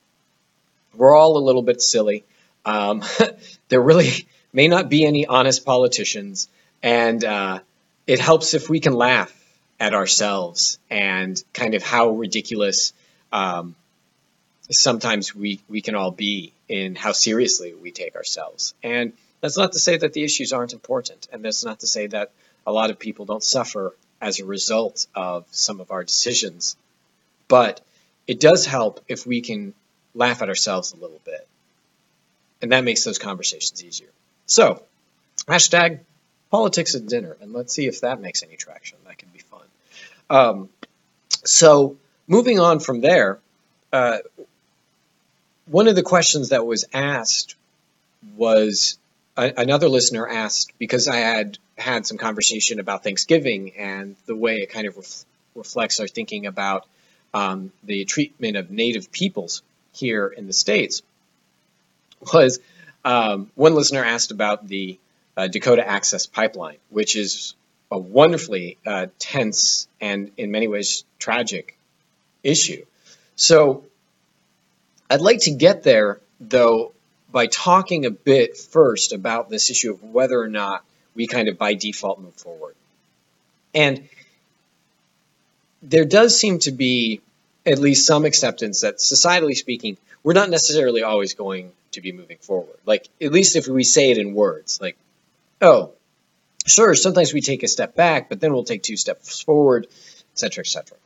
We're 0.94 1.16
all 1.16 1.36
a 1.36 1.44
little 1.44 1.62
bit 1.62 1.80
silly. 1.80 2.24
Um, 2.64 3.02
there 3.68 3.80
really 3.80 4.26
may 4.52 4.68
not 4.68 4.88
be 4.88 5.04
any 5.04 5.26
honest 5.26 5.64
politicians, 5.64 6.48
and 6.82 7.24
uh, 7.24 7.60
it 8.06 8.20
helps 8.20 8.54
if 8.54 8.68
we 8.68 8.80
can 8.80 8.94
laugh 8.94 9.32
at 9.80 9.94
ourselves 9.94 10.78
and 10.90 11.42
kind 11.52 11.74
of 11.74 11.82
how 11.82 12.10
ridiculous 12.10 12.92
um, 13.32 13.74
sometimes 14.70 15.34
we, 15.34 15.60
we 15.68 15.80
can 15.80 15.94
all 15.94 16.10
be 16.10 16.52
in 16.68 16.94
how 16.94 17.12
seriously 17.12 17.74
we 17.74 17.90
take 17.90 18.14
ourselves. 18.14 18.74
And 18.82 19.12
that's 19.40 19.58
not 19.58 19.72
to 19.72 19.80
say 19.80 19.96
that 19.96 20.12
the 20.12 20.22
issues 20.22 20.52
aren't 20.52 20.72
important, 20.72 21.28
and 21.32 21.44
that's 21.44 21.64
not 21.64 21.80
to 21.80 21.86
say 21.86 22.06
that 22.08 22.30
a 22.66 22.72
lot 22.72 22.90
of 22.90 22.98
people 22.98 23.24
don't 23.24 23.42
suffer 23.42 23.94
as 24.20 24.38
a 24.38 24.44
result 24.44 25.06
of 25.14 25.46
some 25.50 25.80
of 25.80 25.90
our 25.90 26.04
decisions. 26.04 26.76
But 27.48 27.80
it 28.26 28.38
does 28.38 28.64
help 28.64 29.00
if 29.08 29.26
we 29.26 29.40
can 29.40 29.74
laugh 30.14 30.42
at 30.42 30.48
ourselves 30.48 30.92
a 30.92 30.96
little 30.96 31.20
bit. 31.24 31.46
And 32.60 32.72
that 32.72 32.84
makes 32.84 33.04
those 33.04 33.18
conversations 33.18 33.82
easier. 33.84 34.10
So, 34.46 34.82
hashtag 35.46 36.00
politics 36.50 36.94
at 36.94 37.06
dinner, 37.06 37.36
and 37.40 37.52
let's 37.52 37.74
see 37.74 37.86
if 37.86 38.02
that 38.02 38.20
makes 38.20 38.42
any 38.42 38.56
traction. 38.56 38.98
That 39.06 39.18
can 39.18 39.30
be 39.32 39.40
fun. 39.40 39.66
Um, 40.30 40.68
so, 41.44 41.96
moving 42.28 42.60
on 42.60 42.78
from 42.78 43.00
there, 43.00 43.40
uh, 43.92 44.18
one 45.66 45.88
of 45.88 45.96
the 45.96 46.02
questions 46.02 46.50
that 46.50 46.64
was 46.64 46.84
asked 46.92 47.56
was 48.36 48.98
a, 49.36 49.52
another 49.56 49.88
listener 49.88 50.28
asked 50.28 50.72
because 50.78 51.08
I 51.08 51.16
had 51.16 51.58
had 51.76 52.06
some 52.06 52.18
conversation 52.18 52.78
about 52.78 53.02
Thanksgiving 53.02 53.72
and 53.76 54.16
the 54.26 54.36
way 54.36 54.58
it 54.58 54.70
kind 54.70 54.86
of 54.86 54.96
ref, 54.96 55.24
reflects 55.54 56.00
our 56.00 56.06
thinking 56.06 56.46
about 56.46 56.86
um, 57.34 57.72
the 57.82 58.04
treatment 58.04 58.56
of 58.56 58.70
Native 58.70 59.10
peoples 59.10 59.62
here 59.92 60.26
in 60.26 60.46
the 60.46 60.52
states. 60.52 61.02
Was 62.32 62.60
um, 63.04 63.50
one 63.54 63.74
listener 63.74 64.04
asked 64.04 64.30
about 64.30 64.68
the 64.68 64.98
uh, 65.36 65.48
Dakota 65.48 65.86
Access 65.86 66.26
Pipeline, 66.26 66.76
which 66.90 67.16
is 67.16 67.54
a 67.90 67.98
wonderfully 67.98 68.78
uh, 68.86 69.06
tense 69.18 69.88
and 70.00 70.30
in 70.36 70.50
many 70.50 70.68
ways 70.68 71.04
tragic 71.18 71.76
issue. 72.42 72.84
So 73.36 73.84
I'd 75.10 75.20
like 75.20 75.40
to 75.40 75.50
get 75.50 75.82
there, 75.82 76.20
though, 76.40 76.92
by 77.30 77.46
talking 77.46 78.06
a 78.06 78.10
bit 78.10 78.56
first 78.56 79.12
about 79.12 79.50
this 79.50 79.70
issue 79.70 79.92
of 79.92 80.02
whether 80.02 80.40
or 80.40 80.48
not 80.48 80.84
we 81.14 81.26
kind 81.26 81.48
of 81.48 81.58
by 81.58 81.74
default 81.74 82.20
move 82.20 82.34
forward. 82.34 82.74
And 83.74 84.08
there 85.82 86.04
does 86.04 86.38
seem 86.38 86.60
to 86.60 86.70
be 86.70 87.20
at 87.64 87.78
least 87.78 88.06
some 88.06 88.24
acceptance 88.24 88.80
that 88.80 88.96
societally 88.96 89.56
speaking, 89.56 89.96
we're 90.22 90.32
not 90.32 90.50
necessarily 90.50 91.02
always 91.02 91.34
going 91.34 91.72
to 91.92 92.00
be 92.00 92.12
moving 92.12 92.38
forward. 92.38 92.76
Like, 92.86 93.08
at 93.20 93.32
least 93.32 93.56
if 93.56 93.66
we 93.68 93.84
say 93.84 94.10
it 94.10 94.18
in 94.18 94.34
words, 94.34 94.80
like, 94.80 94.96
oh, 95.60 95.92
sure, 96.66 96.94
sometimes 96.94 97.32
we 97.32 97.40
take 97.40 97.62
a 97.62 97.68
step 97.68 97.94
back, 97.94 98.28
but 98.28 98.40
then 98.40 98.52
we'll 98.52 98.64
take 98.64 98.82
two 98.82 98.96
steps 98.96 99.40
forward, 99.40 99.86
et 99.86 100.38
cetera, 100.38 100.62
et 100.62 100.68
cetera. 100.68 100.96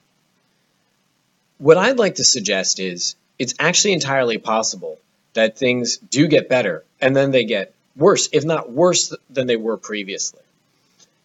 What 1.59 1.79
I'd 1.79 1.99
like 1.99 2.17
to 2.17 2.25
suggest 2.25 2.81
is 2.81 3.17
it's 3.39 3.55
actually 3.59 3.95
entirely 3.95 4.39
possible 4.39 4.99
that 5.35 5.59
things 5.59 5.99
do 5.99 6.27
get 6.29 6.49
better 6.49 6.85
and 7.01 7.15
then 7.15 7.31
they 7.31 7.45
get 7.45 7.75
worse, 7.97 8.29
if 8.33 8.45
not 8.45 8.71
worse 8.71 9.15
than 9.31 9.47
they 9.47 9.57
were 9.57 9.77
previously. 9.77 10.41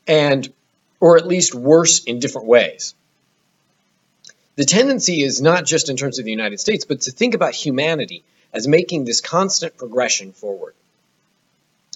And, 0.07 0.51
or 0.99 1.17
at 1.17 1.27
least 1.27 1.53
worse 1.53 2.03
in 2.03 2.19
different 2.19 2.47
ways. 2.47 2.95
The 4.61 4.67
tendency 4.67 5.23
is 5.23 5.41
not 5.41 5.65
just 5.65 5.89
in 5.89 5.97
terms 5.97 6.19
of 6.19 6.25
the 6.25 6.29
United 6.29 6.59
States, 6.59 6.85
but 6.85 7.01
to 7.01 7.11
think 7.11 7.33
about 7.33 7.55
humanity 7.55 8.23
as 8.53 8.67
making 8.67 9.05
this 9.05 9.19
constant 9.19 9.75
progression 9.75 10.33
forward 10.33 10.75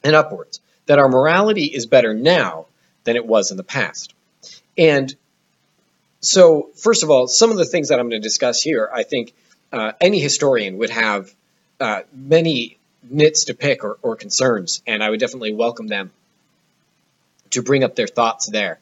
and 0.03 0.15
upwards, 0.15 0.61
that 0.87 0.97
our 0.97 1.07
morality 1.07 1.65
is 1.65 1.85
better 1.85 2.15
now 2.15 2.65
than 3.03 3.17
it 3.17 3.23
was 3.23 3.51
in 3.51 3.57
the 3.57 3.63
past. 3.63 4.15
And 4.75 5.15
so, 6.21 6.71
first 6.73 7.03
of 7.03 7.11
all, 7.11 7.27
some 7.27 7.51
of 7.51 7.57
the 7.57 7.65
things 7.65 7.89
that 7.89 7.99
I'm 7.99 8.09
going 8.09 8.19
to 8.19 8.27
discuss 8.27 8.63
here, 8.63 8.89
I 8.91 9.03
think 9.03 9.35
uh, 9.71 9.91
any 10.01 10.19
historian 10.19 10.79
would 10.79 10.89
have 10.89 11.31
uh, 11.79 12.01
many 12.11 12.79
nits 13.07 13.45
to 13.45 13.53
pick 13.53 13.83
or, 13.83 13.99
or 14.01 14.15
concerns, 14.15 14.81
and 14.87 15.03
I 15.03 15.11
would 15.11 15.19
definitely 15.19 15.53
welcome 15.53 15.85
them 15.85 16.09
to 17.51 17.61
bring 17.61 17.83
up 17.83 17.95
their 17.95 18.07
thoughts 18.07 18.47
there. 18.47 18.79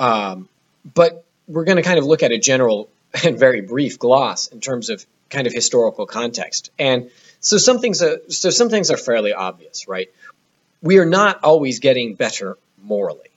Um, 0.00 0.48
but 0.82 1.24
we're 1.46 1.64
going 1.64 1.76
to 1.76 1.84
kind 1.84 2.00
of 2.00 2.04
look 2.04 2.24
at 2.24 2.32
a 2.32 2.38
general 2.38 2.88
and 3.24 3.38
very 3.46 3.60
brief 3.60 3.98
gloss 3.98 4.48
in 4.48 4.60
terms 4.60 4.90
of 4.90 5.04
kind 5.28 5.46
of 5.46 5.52
historical 5.52 6.06
context. 6.06 6.70
And 6.78 7.10
so 7.40 7.56
some 7.56 7.78
things 7.78 8.02
are, 8.02 8.20
so 8.28 8.50
some 8.50 8.68
things 8.68 8.90
are 8.90 8.96
fairly 8.96 9.32
obvious, 9.32 9.88
right? 9.88 10.08
We 10.82 10.98
are 10.98 11.06
not 11.06 11.42
always 11.44 11.78
getting 11.78 12.14
better 12.14 12.58
morally. 12.82 13.30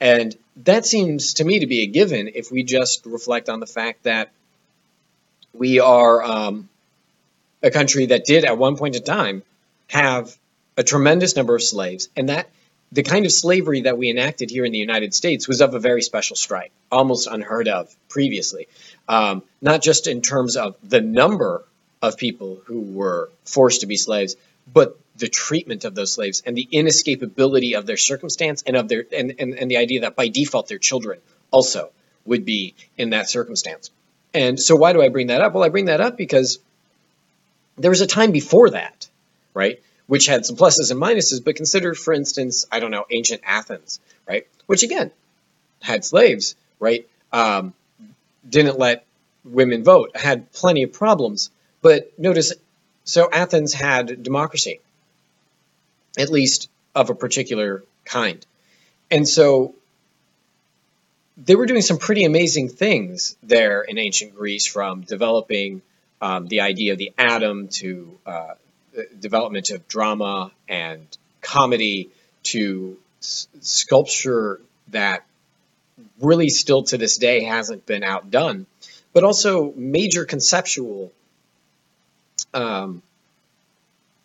And 0.00 0.36
that 0.64 0.84
seems 0.86 1.34
to 1.34 1.44
me 1.44 1.60
to 1.60 1.66
be 1.66 1.82
a 1.82 1.86
given 1.86 2.30
if 2.34 2.50
we 2.50 2.62
just 2.62 3.06
reflect 3.06 3.48
on 3.48 3.60
the 3.60 3.66
fact 3.66 4.04
that 4.04 4.30
we 5.52 5.80
are 5.80 6.22
um, 6.22 6.68
a 7.62 7.70
country 7.70 8.06
that 8.06 8.24
did 8.24 8.44
at 8.44 8.58
one 8.58 8.76
point 8.76 8.96
in 8.96 9.02
time 9.02 9.42
have 9.88 10.36
a 10.76 10.82
tremendous 10.82 11.36
number 11.36 11.54
of 11.54 11.62
slaves, 11.62 12.08
and 12.16 12.28
that 12.28 12.50
the 12.92 13.02
kind 13.02 13.24
of 13.24 13.32
slavery 13.32 13.82
that 13.82 13.96
we 13.96 14.10
enacted 14.10 14.50
here 14.50 14.64
in 14.64 14.72
the 14.72 14.78
United 14.78 15.14
States 15.14 15.48
was 15.48 15.60
of 15.60 15.74
a 15.74 15.78
very 15.78 16.02
special 16.02 16.36
stripe, 16.36 16.72
almost 16.90 17.26
unheard 17.26 17.68
of 17.68 17.94
previously. 18.08 18.68
Um, 19.08 19.42
not 19.60 19.82
just 19.82 20.06
in 20.06 20.20
terms 20.20 20.56
of 20.56 20.76
the 20.82 21.00
number 21.00 21.64
of 22.02 22.16
people 22.16 22.60
who 22.66 22.80
were 22.80 23.30
forced 23.44 23.82
to 23.82 23.86
be 23.86 23.96
slaves, 23.96 24.36
but 24.72 24.98
the 25.16 25.28
treatment 25.28 25.84
of 25.84 25.94
those 25.94 26.12
slaves 26.12 26.42
and 26.44 26.56
the 26.56 26.68
inescapability 26.72 27.78
of 27.78 27.86
their 27.86 27.96
circumstance 27.96 28.62
and 28.66 28.76
of 28.76 28.88
their 28.88 29.04
and, 29.12 29.34
and, 29.38 29.54
and 29.54 29.70
the 29.70 29.76
idea 29.76 30.00
that 30.02 30.16
by 30.16 30.28
default 30.28 30.68
their 30.68 30.78
children 30.78 31.20
also 31.50 31.90
would 32.24 32.44
be 32.44 32.74
in 32.98 33.10
that 33.10 33.28
circumstance. 33.28 33.90
And 34.34 34.60
so 34.60 34.76
why 34.76 34.92
do 34.92 35.00
I 35.00 35.08
bring 35.08 35.28
that 35.28 35.40
up? 35.40 35.54
Well, 35.54 35.64
I 35.64 35.68
bring 35.68 35.86
that 35.86 36.00
up 36.00 36.16
because 36.16 36.58
there 37.78 37.90
was 37.90 38.00
a 38.00 38.06
time 38.06 38.32
before 38.32 38.70
that, 38.70 39.08
right, 39.54 39.80
which 40.06 40.26
had 40.26 40.44
some 40.44 40.56
pluses 40.56 40.90
and 40.90 41.00
minuses, 41.00 41.42
but 41.42 41.56
consider, 41.56 41.94
for 41.94 42.12
instance, 42.12 42.66
I 42.70 42.80
don't 42.80 42.90
know, 42.90 43.06
ancient 43.10 43.42
Athens, 43.44 44.00
right, 44.28 44.46
which 44.66 44.82
again 44.82 45.10
had 45.80 46.04
slaves, 46.04 46.56
right, 46.80 47.08
um, 47.32 47.72
didn't 48.48 48.78
let 48.78 49.04
women 49.44 49.84
vote, 49.84 50.16
had 50.16 50.52
plenty 50.52 50.82
of 50.82 50.92
problems. 50.92 51.50
But 51.82 52.18
notice, 52.18 52.52
so 53.04 53.28
Athens 53.30 53.72
had 53.72 54.22
democracy, 54.22 54.80
at 56.18 56.30
least 56.30 56.68
of 56.94 57.10
a 57.10 57.14
particular 57.14 57.84
kind. 58.04 58.44
And 59.10 59.28
so 59.28 59.74
they 61.36 61.54
were 61.54 61.66
doing 61.66 61.82
some 61.82 61.98
pretty 61.98 62.24
amazing 62.24 62.68
things 62.70 63.36
there 63.42 63.82
in 63.82 63.98
ancient 63.98 64.34
Greece, 64.34 64.66
from 64.66 65.02
developing 65.02 65.82
um, 66.20 66.48
the 66.48 66.62
idea 66.62 66.92
of 66.92 66.98
the 66.98 67.12
atom 67.18 67.68
to 67.68 68.18
uh, 68.26 68.54
development 69.20 69.70
of 69.70 69.86
drama 69.86 70.50
and 70.68 71.06
comedy 71.42 72.08
to 72.42 72.96
s- 73.20 73.48
sculpture 73.60 74.60
that 74.88 75.24
really 76.20 76.48
still 76.48 76.82
to 76.84 76.98
this 76.98 77.16
day 77.18 77.44
hasn't 77.44 77.86
been 77.86 78.02
outdone, 78.02 78.66
but 79.12 79.24
also 79.24 79.72
major 79.76 80.24
conceptual 80.24 81.12
um, 82.52 83.02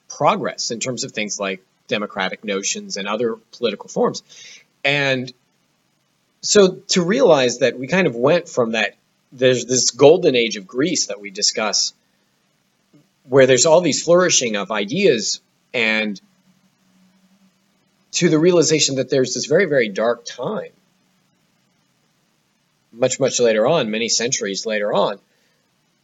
progress 0.09 0.71
in 0.71 0.79
terms 0.79 1.03
of 1.03 1.11
things 1.11 1.39
like 1.39 1.63
democratic 1.87 2.43
notions 2.43 2.97
and 2.97 3.07
other 3.07 3.37
political 3.51 3.89
forms. 3.89 4.23
And 4.83 5.31
so 6.41 6.75
to 6.89 7.03
realize 7.03 7.59
that 7.59 7.77
we 7.77 7.87
kind 7.87 8.07
of 8.07 8.15
went 8.15 8.49
from 8.49 8.71
that, 8.71 8.95
there's 9.31 9.65
this 9.65 9.91
golden 9.91 10.35
age 10.35 10.57
of 10.57 10.67
Greece 10.67 11.07
that 11.07 11.21
we 11.21 11.29
discuss, 11.29 11.93
where 13.29 13.47
there's 13.47 13.65
all 13.65 13.81
these 13.81 14.03
flourishing 14.03 14.55
of 14.55 14.71
ideas 14.71 15.39
and 15.73 16.19
to 18.11 18.27
the 18.29 18.37
realization 18.37 18.95
that 18.95 19.09
there's 19.09 19.33
this 19.33 19.45
very, 19.45 19.65
very 19.65 19.87
dark 19.87 20.25
time, 20.25 20.71
much, 22.91 23.19
much 23.19 23.39
later 23.39 23.67
on, 23.67 23.91
many 23.91 24.09
centuries 24.09 24.65
later 24.65 24.93
on, 24.93 25.19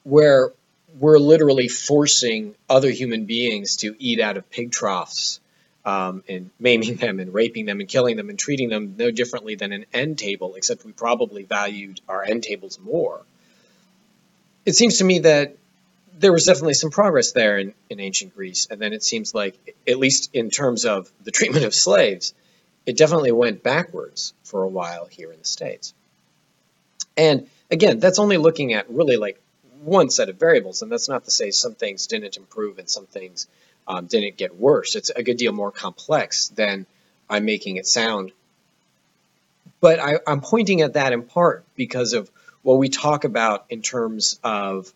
where 0.04 0.52
we're 1.00 1.20
literally 1.20 1.68
forcing 1.68 2.56
other 2.70 2.90
human 2.90 3.26
beings 3.26 3.78
to 3.78 3.96
eat 4.00 4.20
out 4.20 4.38
of 4.38 4.50
pig 4.50 4.72
troughs 4.72 5.40
um, 5.86 6.24
and 6.28 6.50
maiming 6.60 6.96
them 7.04 7.20
and 7.20 7.34
raping 7.34 7.66
them 7.66 7.80
and 7.80 7.90
killing 7.90 8.18
them 8.18 8.30
and 8.30 8.40
treating 8.40 8.70
them 8.70 8.96
no 8.98 9.12
differently 9.12 9.56
than 9.56 9.72
an 9.72 9.86
end 9.94 10.18
table, 10.18 10.56
except 10.56 10.86
we 10.86 10.92
probably 10.92 11.44
valued 11.44 12.02
our 12.08 12.24
end 12.24 12.44
tables 12.44 12.80
more. 12.80 13.22
It 14.66 14.76
seems 14.76 14.98
to 14.98 15.04
me 15.04 15.20
that 15.20 15.56
there 16.20 16.34
was 16.34 16.46
definitely 16.46 16.74
some 16.74 16.90
progress 16.90 17.32
there 17.32 17.58
in, 17.58 17.74
in 17.90 18.00
ancient 18.00 18.36
Greece, 18.36 18.68
and 18.70 18.82
then 18.82 18.92
it 18.92 19.04
seems 19.04 19.34
like, 19.34 19.56
at 19.88 19.98
least 19.98 20.32
in 20.34 20.50
terms 20.50 20.84
of 20.84 21.10
the 21.24 21.32
treatment 21.32 21.64
of 21.64 21.74
slaves, 21.74 22.34
it 22.86 22.98
definitely 22.98 23.32
went 23.32 23.64
backwards 23.64 24.34
for 24.44 24.64
a 24.64 24.68
while 24.68 25.06
here 25.06 25.32
in 25.32 25.40
the 25.40 25.46
States. 25.46 25.94
And 27.16 27.48
again, 27.72 28.00
that's 28.00 28.20
only 28.20 28.38
looking 28.38 28.74
at 28.74 28.90
really 28.90 29.18
like 29.18 29.42
one 29.84 30.10
set 30.10 30.30
of 30.30 30.38
variables, 30.38 30.82
and 30.82 30.92
that's 30.92 31.10
not 31.10 31.26
to 31.26 31.32
say 31.32 31.52
some 31.52 31.76
things 31.76 32.08
didn't 32.08 32.38
improve 32.38 32.80
and 32.80 32.90
some 32.90 33.06
things 33.06 33.48
um, 33.88 34.06
didn't 34.06 34.38
get 34.38 34.58
worse. 34.58 34.96
It's 34.96 35.10
a 35.10 35.24
good 35.24 35.38
deal 35.38 35.54
more 35.54 35.72
complex 35.72 36.50
than 36.50 36.86
I'm 37.30 37.46
making 37.46 37.78
it 37.78 37.88
sound. 37.88 38.32
But 39.80 40.00
I, 40.00 40.20
I'm 40.26 40.42
pointing 40.42 40.82
at 40.82 40.94
that 40.94 41.14
in 41.14 41.24
part 41.24 41.64
because 41.76 42.14
of 42.14 42.30
what 42.64 42.80
we 42.80 42.90
talk 42.90 43.24
about 43.24 43.66
in 43.70 43.82
terms 43.82 44.40
of 44.44 44.92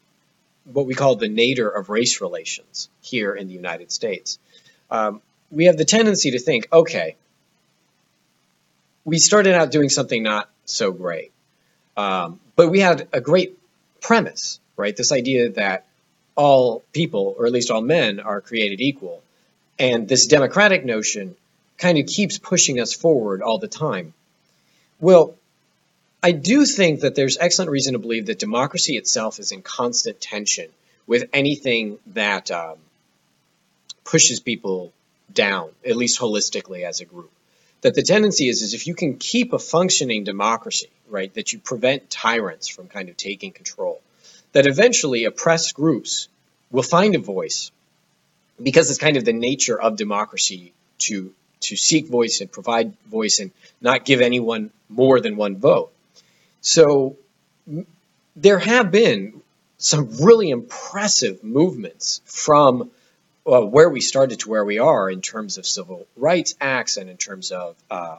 what 0.66 0.86
we 0.86 0.94
call 0.94 1.16
the 1.16 1.30
nadir 1.30 1.70
of 1.70 1.90
race 1.90 2.22
relations 2.22 2.90
here 3.02 3.34
in 3.34 3.48
the 3.48 3.54
United 3.54 3.92
States. 3.92 4.40
Um, 4.90 5.22
we 5.50 5.66
have 5.66 5.78
the 5.78 5.86
tendency 5.86 6.32
to 6.32 6.40
think, 6.40 6.68
okay, 6.72 7.16
we 9.04 9.18
started 9.18 9.56
out 9.56 9.72
doing 9.72 9.90
something 9.90 10.22
not 10.22 10.50
so 10.66 10.92
great, 10.92 11.31
um, 12.02 12.40
but 12.56 12.70
we 12.70 12.80
had 12.80 13.08
a 13.14 13.22
great 13.22 13.58
premise, 14.02 14.60
right? 14.76 14.96
This 14.96 15.12
idea 15.12 15.50
that 15.52 15.86
all 16.36 16.84
people, 16.94 17.36
or 17.38 17.46
at 17.46 17.52
least 17.52 17.70
all 17.70 17.82
men, 17.82 18.20
are 18.20 18.42
created 18.42 18.82
equal. 18.82 19.22
And 19.78 20.08
this 20.08 20.26
democratic 20.26 20.84
notion 20.84 21.36
kind 21.78 21.98
of 21.98 22.08
keeps 22.08 22.38
pushing 22.38 22.80
us 22.80 22.94
forward 22.94 23.42
all 23.42 23.60
the 23.60 23.68
time. 23.68 24.14
Well, 25.00 25.36
I 26.24 26.32
do 26.32 26.66
think 26.66 27.02
that 27.02 27.16
there's 27.16 27.38
excellent 27.40 27.72
reason 27.72 27.94
to 27.94 28.00
believe 28.00 28.28
that 28.28 28.40
democracy 28.40 28.98
itself 28.98 29.40
is 29.40 29.52
in 29.52 29.62
constant 29.62 30.22
tension 30.22 30.70
with 31.08 31.30
anything 31.34 31.98
that 32.08 32.52
um, 32.52 32.78
pushes 34.04 34.40
people 34.40 34.94
down, 35.34 35.70
at 35.86 35.96
least 35.96 36.20
holistically 36.20 36.84
as 36.84 37.02
a 37.02 37.06
group. 37.06 37.32
That 37.82 37.96
the 37.96 38.04
tendency 38.04 38.48
is, 38.48 38.62
is 38.62 38.74
if 38.74 38.88
you 38.88 38.94
can 38.94 39.18
keep 39.18 39.54
a 39.54 39.60
functioning 39.60 40.24
democracy, 40.24 40.90
right, 41.10 41.34
that 41.34 41.52
you 41.52 41.60
prevent 41.60 42.10
tyrants 42.10 42.68
from 42.68 42.88
kind 42.88 43.10
of 43.10 43.18
taking 43.18 43.52
control, 43.52 44.02
that 44.54 44.68
eventually 44.68 45.26
oppressed 45.26 45.74
groups 45.74 46.28
will 46.70 46.84
find 46.84 47.16
a 47.16 47.20
voice 47.20 47.72
because 48.62 48.90
it's 48.90 49.00
kind 49.00 49.18
of 49.18 49.26
the 49.26 49.34
nature 49.34 49.80
of 49.80 49.96
democracy 49.96 50.74
to 51.00 51.34
to 51.62 51.76
seek 51.76 52.08
voice 52.08 52.42
and 52.42 52.52
provide 52.52 52.98
voice 53.06 53.40
and 53.40 53.52
not 53.82 54.04
give 54.04 54.20
anyone 54.20 54.72
more 54.90 55.20
than 55.20 55.36
one 55.36 55.58
vote. 55.58 55.92
So 56.62 57.18
there 58.36 58.60
have 58.60 58.92
been 58.92 59.42
some 59.78 60.18
really 60.20 60.50
impressive 60.50 61.44
movements 61.44 62.22
from 62.26 62.92
where 63.44 63.90
we 63.90 64.02
started 64.02 64.40
to 64.42 64.50
where 64.50 64.64
we 64.64 64.80
are 64.80 65.10
in 65.10 65.22
terms 65.22 65.58
of 65.58 65.66
civil 65.66 66.08
rights 66.16 66.56
acts 66.62 66.98
and 66.98 67.10
in 67.10 67.18
terms 67.18 67.52
of 67.52 67.76
uh, 67.90 68.18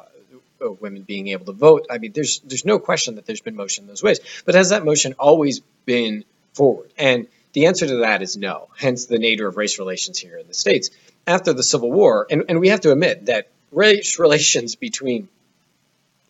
women 0.81 1.03
being 1.03 1.29
able 1.29 1.47
to 1.47 1.53
vote. 1.53 1.87
I 1.91 1.99
mean, 1.99 2.13
there's 2.13 2.41
there's 2.41 2.65
no 2.65 2.79
question 2.79 3.17
that 3.17 3.27
there's 3.27 3.41
been 3.41 3.57
motion 3.57 3.85
in 3.85 3.89
those 3.89 4.03
ways. 4.03 4.21
But 4.45 4.55
has 4.55 4.71
that 4.71 4.85
motion 4.85 5.15
always 5.19 5.61
been 5.85 6.25
forward? 6.55 6.91
And 6.99 7.27
the 7.53 7.67
answer 7.67 7.87
to 7.87 7.97
that 7.99 8.23
is 8.23 8.37
no, 8.37 8.69
hence 8.77 9.07
the 9.07 9.19
nature 9.19 9.47
of 9.47 9.57
race 9.57 9.79
relations 9.79 10.19
here 10.19 10.39
in 10.39 10.47
the 10.47 10.55
States. 10.55 10.91
After 11.27 11.53
the 11.53 11.63
Civil 11.63 11.93
War, 11.93 12.27
and, 12.31 12.45
and 12.49 12.61
we 12.61 12.69
have 12.69 12.81
to 12.81 12.93
admit 12.93 13.27
that 13.27 13.49
race 13.71 14.19
relations 14.19 14.75
between 14.75 15.29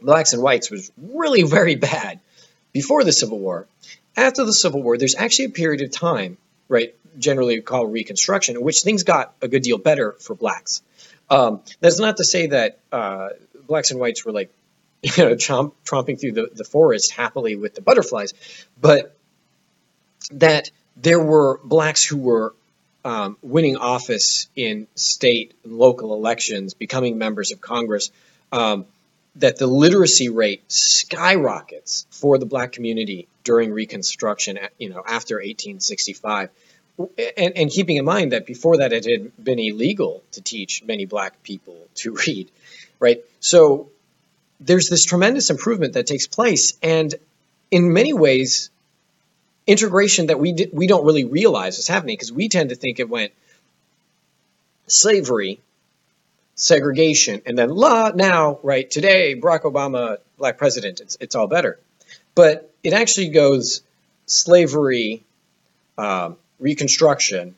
blacks 0.01 0.33
and 0.33 0.43
whites 0.43 0.71
was 0.71 0.91
really 1.01 1.45
very 1.45 1.77
bad 1.77 2.21
before 2.73 3.05
the 3.05 3.13
Civil 3.13 3.39
War. 3.39 3.67
After 4.17 4.45
the 4.45 4.53
Civil 4.53 4.83
War, 4.83 4.99
there's 4.99 5.15
actually 5.15 5.47
a 5.47 5.51
period 5.51 5.81
of 5.83 5.91
time, 5.91 6.37
right, 6.69 6.95
generally 7.19 7.61
called 7.61 7.93
Reconstruction, 7.93 8.57
in 8.57 8.63
which 8.63 8.83
things 8.83 9.03
got 9.03 9.35
a 9.43 9.49
good 9.49 9.63
deal 9.63 9.79
better 9.79 10.13
for 10.21 10.35
blacks. 10.35 10.83
Um, 11.31 11.63
that's 11.81 11.99
not 11.99 12.19
to 12.19 12.25
say 12.25 12.49
that 12.49 12.79
uh, 12.91 13.31
blacks 13.67 13.91
and 13.91 14.01
whites 14.01 14.25
were 14.25 14.33
like, 14.33 14.53
you 15.03 15.25
know, 15.25 15.35
chomp, 15.35 15.73
tromping 15.85 16.21
through 16.21 16.33
the, 16.33 16.51
the 16.55 16.65
forest 16.65 17.13
happily 17.13 17.57
with 17.57 17.75
the 17.75 17.81
butterflies, 17.81 18.35
but 18.81 19.17
that 20.31 20.71
there 20.97 21.21
were 21.21 21.59
blacks 21.65 22.05
who 22.05 22.19
were 22.19 22.55
um, 23.05 23.37
winning 23.43 23.77
office 23.77 24.49
in 24.55 24.87
state 24.95 25.55
and 25.65 25.73
local 25.73 26.15
elections, 26.15 26.75
becoming 26.75 27.19
members 27.19 27.51
of 27.51 27.61
Congress, 27.61 28.11
um, 28.53 28.87
that 29.37 29.57
the 29.57 29.67
literacy 29.67 30.29
rate 30.29 30.63
skyrockets 30.71 32.07
for 32.11 32.39
the 32.39 32.47
black 32.47 32.73
community 32.73 33.27
during 33.45 33.73
Reconstruction, 33.73 34.59
you 34.79 34.91
know, 34.91 35.03
after 35.07 35.37
1865. 35.37 36.51
And, 36.99 37.57
and, 37.57 37.71
keeping 37.71 37.97
in 37.97 38.05
mind 38.05 38.33
that 38.33 38.45
before 38.45 38.77
that 38.79 38.93
it 38.93 39.07
had 39.07 39.33
been 39.43 39.59
illegal 39.59 40.23
to 40.33 40.43
teach 40.43 40.85
many 40.85 41.07
black 41.07 41.43
people 41.43 41.77
to 41.97 42.15
read, 42.27 42.51
right? 43.01 43.25
So 43.41 43.91
there's 44.61 44.89
this 44.89 45.05
tremendous 45.05 45.51
improvement 45.51 45.95
that 45.95 46.07
takes 46.07 46.27
place, 46.27 46.75
and 46.83 47.15
in 47.71 47.93
many 47.93 48.13
ways, 48.13 48.71
integration 49.67 50.27
that 50.27 50.39
we 50.39 50.69
we 50.73 50.87
don't 50.87 51.05
really 51.05 51.25
realize 51.25 51.79
is 51.79 51.89
happening 51.89 52.15
because 52.15 52.33
we 52.33 52.49
tend 52.49 52.71
to 52.71 52.77
think 52.77 53.01
it 53.01 53.09
went 53.09 53.33
slavery, 54.87 55.61
segregation, 56.55 57.43
and 57.47 57.57
then 57.59 57.71
la 57.71 58.11
now 58.15 58.59
right 58.63 58.91
today 58.91 59.35
Barack 59.35 59.63
Obama 59.63 60.19
black 60.37 60.59
president 60.59 61.01
it's 61.01 61.17
it's 61.21 61.35
all 61.35 61.47
better, 61.47 61.81
but 62.35 62.73
it 62.83 62.93
actually 62.93 63.29
goes 63.29 63.83
slavery, 64.27 65.25
um, 65.97 66.37
Reconstruction, 66.63 67.55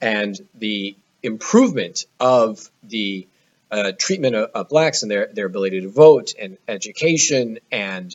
and 0.00 0.38
the 0.54 0.96
improvement 1.22 2.06
of 2.20 2.70
the 2.82 3.26
uh, 3.70 3.92
treatment 3.98 4.36
of, 4.36 4.50
of, 4.54 4.68
blacks 4.68 5.02
and 5.02 5.10
their, 5.10 5.26
their 5.32 5.46
ability 5.46 5.80
to 5.80 5.88
vote 5.88 6.34
and 6.38 6.56
education 6.68 7.58
and 7.72 8.14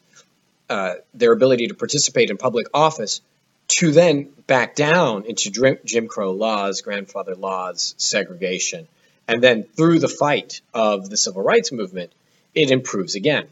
uh, 0.69 0.93
their 1.13 1.33
ability 1.33 1.67
to 1.67 1.73
participate 1.73 2.29
in 2.29 2.37
public 2.37 2.67
office 2.73 3.21
to 3.67 3.91
then 3.91 4.29
back 4.47 4.75
down 4.75 5.25
into 5.25 5.77
Jim 5.85 6.07
Crow 6.07 6.31
laws, 6.31 6.81
grandfather 6.81 7.35
laws, 7.35 7.93
segregation. 7.97 8.87
And 9.27 9.43
then 9.43 9.63
through 9.63 9.99
the 9.99 10.07
fight 10.07 10.61
of 10.73 11.09
the 11.09 11.17
civil 11.17 11.43
rights 11.43 11.71
movement, 11.71 12.11
it 12.55 12.71
improves 12.71 13.15
again. 13.15 13.47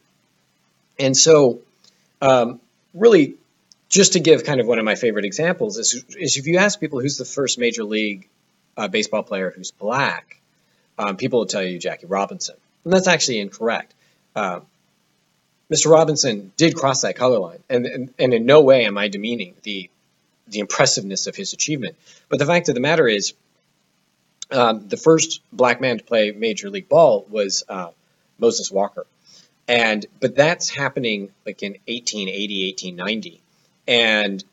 And 0.98 1.16
so, 1.16 1.60
um, 2.22 2.60
really, 2.94 3.36
just 3.90 4.14
to 4.14 4.20
give 4.20 4.44
kind 4.44 4.60
of 4.60 4.68
one 4.68 4.80
of 4.80 4.86
my 4.86 4.96
favorite 4.96 5.26
examples 5.26 5.78
is, 5.78 6.06
is 6.18 6.38
if 6.38 6.48
you 6.48 6.58
ask 6.58 6.80
people 6.80 7.00
who's 7.00 7.18
the 7.18 7.26
first 7.26 7.58
major 7.58 7.84
league 7.84 8.28
uh, 8.76 8.88
baseball 8.88 9.24
player 9.24 9.52
who's 9.56 9.72
black, 9.72 10.40
um, 10.98 11.18
people 11.18 11.40
will 11.40 11.46
tell 11.46 11.64
you 11.64 11.80
Jackie 11.80 12.08
Robinson. 12.08 12.56
And 12.84 12.94
that's 12.94 13.08
actually 13.08 13.40
incorrect. 13.40 13.94
Uh, 14.36 14.62
Mr. 15.72 15.92
Robinson 15.92 16.52
did 16.56 16.76
cross 16.76 17.02
that 17.02 17.16
color 17.16 17.40
line, 17.40 17.60
and, 17.70 17.86
and, 17.86 18.14
and 18.18 18.34
in 18.34 18.46
no 18.46 18.62
way 18.62 18.86
am 18.86 18.98
I 18.98 19.10
demeaning 19.10 19.56
the 19.64 19.90
the 20.50 20.60
impressiveness 20.60 21.28
of 21.28 21.36
his 21.36 21.52
achievement. 21.52 21.98
But 22.30 22.40
the 22.40 22.46
fact 22.46 22.70
of 22.70 22.76
the 22.76 22.80
matter 22.80 23.06
is, 23.06 23.34
um, 24.50 24.88
the 24.88 24.96
first 24.96 25.42
black 25.52 25.82
man 25.82 25.98
to 25.98 26.06
play 26.06 26.32
Major 26.32 26.70
League 26.70 26.88
Ball 26.88 27.26
was 27.30 27.66
uh, 27.68 27.90
Moses 28.40 28.72
Walker, 28.72 29.06
and 29.68 30.06
but 30.22 30.36
that's 30.36 30.70
happening 30.70 31.32
like 31.46 31.64
in 31.64 31.74
1880, 31.88 32.68
1890, 32.68 33.42
and 33.88 34.44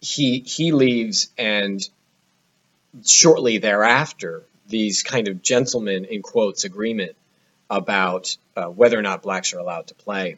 he 0.00 0.40
he 0.40 0.72
leaves, 0.72 1.28
and 1.36 1.86
shortly 3.04 3.58
thereafter, 3.58 4.44
these 4.68 5.02
kind 5.02 5.28
of 5.28 5.42
gentlemen 5.42 6.04
in 6.04 6.22
quotes 6.22 6.64
agreement 6.64 7.16
about 7.70 8.36
uh, 8.56 8.66
whether 8.66 8.98
or 8.98 9.02
not 9.02 9.22
blacks 9.22 9.52
are 9.52 9.58
allowed 9.58 9.88
to 9.88 9.94
play 9.94 10.36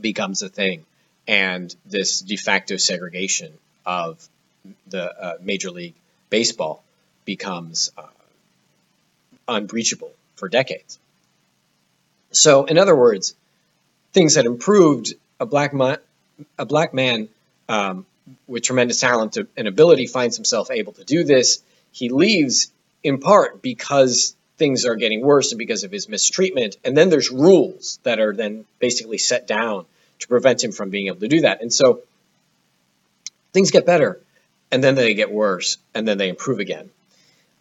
becomes 0.00 0.42
a 0.42 0.48
thing, 0.48 0.84
and 1.26 1.74
this 1.84 2.20
de 2.20 2.36
facto 2.36 2.76
segregation 2.76 3.52
of 3.84 4.26
the 4.86 5.22
uh, 5.22 5.34
Major 5.40 5.70
League 5.70 5.94
Baseball 6.30 6.82
becomes 7.24 7.90
uh, 7.96 8.02
unbreachable 9.48 10.12
for 10.36 10.48
decades. 10.48 10.98
So, 12.32 12.64
in 12.64 12.78
other 12.78 12.94
words, 12.94 13.34
things 14.12 14.36
had 14.36 14.46
improved. 14.46 15.14
A 15.40 15.46
black 15.46 15.72
man, 15.72 15.96
a 16.58 16.66
black 16.66 16.94
man 16.94 17.28
um, 17.68 18.06
with 18.46 18.62
tremendous 18.62 19.00
talent 19.00 19.36
and 19.56 19.66
ability 19.66 20.06
finds 20.06 20.36
himself 20.36 20.70
able 20.70 20.92
to 20.94 21.04
do 21.04 21.24
this. 21.24 21.62
He 21.92 22.08
leaves 22.08 22.70
in 23.02 23.18
part 23.18 23.62
because 23.62 24.36
things 24.56 24.84
are 24.84 24.94
getting 24.94 25.22
worse 25.22 25.52
and 25.52 25.58
because 25.58 25.84
of 25.84 25.90
his 25.90 26.08
mistreatment. 26.08 26.76
And 26.84 26.96
then 26.96 27.08
there's 27.08 27.30
rules 27.30 27.98
that 28.02 28.20
are 28.20 28.34
then 28.34 28.66
basically 28.78 29.18
set 29.18 29.46
down 29.46 29.86
to 30.18 30.28
prevent 30.28 30.62
him 30.62 30.70
from 30.72 30.90
being 30.90 31.06
able 31.06 31.20
to 31.20 31.28
do 31.28 31.40
that. 31.40 31.62
And 31.62 31.72
so 31.72 32.02
things 33.52 33.70
get 33.70 33.86
better 33.86 34.20
and 34.70 34.84
then 34.84 34.94
they 34.94 35.14
get 35.14 35.32
worse 35.32 35.78
and 35.94 36.06
then 36.06 36.18
they 36.18 36.28
improve 36.28 36.58
again. 36.58 36.90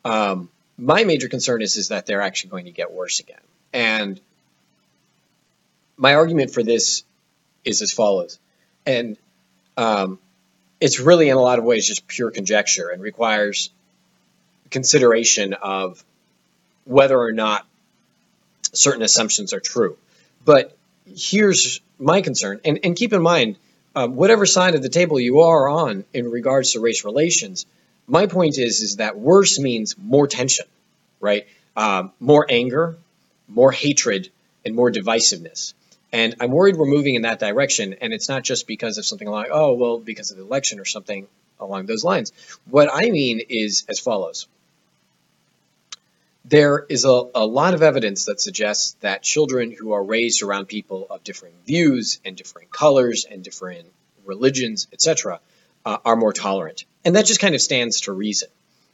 Um, 0.04 0.50
my 0.78 1.04
major 1.04 1.30
concern 1.30 1.62
is, 1.62 1.78
is 1.78 1.88
that 1.88 2.06
they're 2.06 2.22
actually 2.22 2.52
going 2.52 2.66
to 2.66 2.72
get 2.72 2.92
worse 2.92 3.20
again. 3.20 3.42
And 3.72 4.20
my 5.98 6.16
argument 6.16 6.52
for 6.54 6.64
this 6.64 7.04
is 7.66 7.82
as 7.82 7.92
follows. 7.92 8.40
And 8.86 9.18
um, 9.78 10.20
it's 10.80 11.00
really, 11.00 11.30
in 11.30 11.38
a 11.38 11.42
lot 11.42 11.60
of 11.60 11.66
ways, 11.66 11.88
just 11.88 12.08
pure 12.08 12.32
conjecture 12.32 12.90
and 12.90 13.02
requires 13.02 13.70
consideration 14.70 15.54
of 15.54 16.04
whether 16.86 17.18
or 17.20 17.32
not 17.32 17.66
certain 18.74 19.02
assumptions 19.02 19.54
are 19.54 19.60
true. 19.60 19.98
But 20.46 20.76
here's 21.06 21.82
my 21.98 22.22
concern, 22.22 22.62
and, 22.64 22.80
and 22.84 22.96
keep 22.96 23.14
in 23.14 23.22
mind, 23.22 23.58
um, 23.96 24.16
whatever 24.16 24.46
side 24.46 24.76
of 24.76 24.82
the 24.82 24.90
table 24.90 25.20
you 25.20 25.42
are 25.42 25.68
on 25.68 26.06
in 26.14 26.30
regards 26.30 26.74
to 26.74 26.80
race 26.80 27.04
relations, 27.04 27.66
my 28.08 28.28
point 28.28 28.58
is 28.58 28.82
is 28.82 28.98
that 28.98 29.18
worse 29.18 29.60
means 29.60 29.96
more 29.98 30.28
tension, 30.28 30.66
right? 31.20 31.48
Um, 31.76 32.12
more 32.20 32.46
anger, 32.50 32.98
more 33.48 33.72
hatred, 33.72 34.30
and 34.66 34.76
more 34.76 34.92
divisiveness. 34.92 35.74
And 36.12 36.36
I'm 36.40 36.52
worried 36.52 36.76
we're 36.76 36.86
moving 36.86 37.16
in 37.16 37.22
that 37.24 37.40
direction, 37.40 37.96
and 38.02 38.14
it's 38.14 38.30
not 38.30 38.44
just 38.44 38.66
because 38.66 38.98
of 38.98 39.06
something 39.06 39.28
like, 39.28 39.50
oh, 39.52 39.74
well, 39.74 40.00
because 40.00 40.32
of 40.32 40.38
the 40.38 40.44
election 40.44 40.80
or 40.80 40.86
something 40.86 41.28
along 41.60 41.86
those 41.86 42.04
lines. 42.04 42.32
What 42.66 42.90
I 42.92 43.12
mean 43.12 43.42
is 43.48 43.86
as 43.90 44.00
follows 44.00 44.48
there 46.50 46.86
is 46.90 47.06
a, 47.06 47.24
a, 47.36 47.46
lot 47.46 47.74
of 47.74 47.84
evidence 47.84 48.26
that 48.26 48.42
suggests 48.42 48.94
that 49.02 49.22
children 49.22 49.72
who 49.72 49.92
are 49.92 50.04
raised 50.04 50.42
around 50.42 50.66
people 50.66 51.06
of 51.10 51.24
differing 51.24 51.54
views 51.68 52.20
and 52.26 52.36
differing 52.36 52.68
colors 52.72 53.26
and 53.30 53.44
different 53.44 53.86
religions, 54.26 54.88
etc., 54.92 55.40
uh, 55.86 55.98
are 56.04 56.16
more 56.16 56.34
tolerant. 56.34 56.86
And 57.06 57.16
that 57.16 57.26
just 57.26 57.40
kind 57.40 57.56
of 57.56 57.62
stands 57.62 58.02
to 58.02 58.14
reason, 58.14 58.50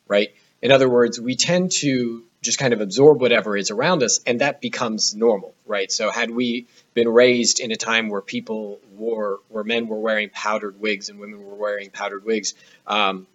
right? 0.08 0.36
In 0.62 0.72
other 0.72 0.90
words, 0.90 1.20
we 1.20 1.36
tend 1.36 1.72
to 1.74 2.24
just 2.46 2.58
kind 2.58 2.74
of 2.74 2.82
absorb 2.82 3.22
whatever 3.22 3.58
is 3.58 3.72
around 3.72 4.04
us, 4.04 4.20
and 4.26 4.42
that 4.42 4.62
becomes 4.62 5.16
normal, 5.16 5.54
right? 5.66 5.92
So, 5.92 6.10
had 6.10 6.32
we 6.32 6.68
been 6.94 7.10
raised 7.10 7.60
in 7.60 7.72
a 7.72 7.76
time 7.76 8.10
where 8.10 8.22
people 8.22 8.80
wore, 8.96 9.40
where 9.50 9.64
men 9.64 9.88
were 9.88 10.00
wearing 10.00 10.30
powdered 10.30 10.80
wigs 10.80 11.10
and 11.10 11.20
women 11.20 11.44
were 11.44 11.56
wearing 11.56 11.90
powdered 11.90 12.24
wigs, 12.24 12.54
um, 12.88 13.28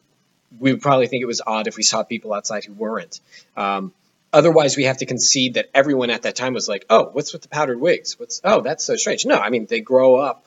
we 0.58 0.72
would 0.72 0.82
probably 0.82 1.06
think 1.06 1.22
it 1.22 1.26
was 1.26 1.42
odd 1.46 1.66
if 1.66 1.76
we 1.76 1.82
saw 1.82 2.02
people 2.02 2.32
outside 2.32 2.64
who 2.64 2.72
weren't. 2.72 3.20
Um, 3.56 3.92
Otherwise, 4.32 4.76
we 4.76 4.84
have 4.84 4.98
to 4.98 5.06
concede 5.06 5.54
that 5.54 5.70
everyone 5.74 6.10
at 6.10 6.22
that 6.22 6.36
time 6.36 6.54
was 6.54 6.68
like, 6.68 6.86
"Oh, 6.88 7.10
what's 7.12 7.32
with 7.32 7.42
the 7.42 7.48
powdered 7.48 7.80
wigs? 7.80 8.18
What's 8.18 8.40
oh, 8.44 8.60
that's 8.60 8.84
so 8.84 8.94
strange." 8.94 9.26
No, 9.26 9.36
I 9.36 9.50
mean 9.50 9.66
they 9.66 9.80
grow 9.80 10.16
up 10.16 10.46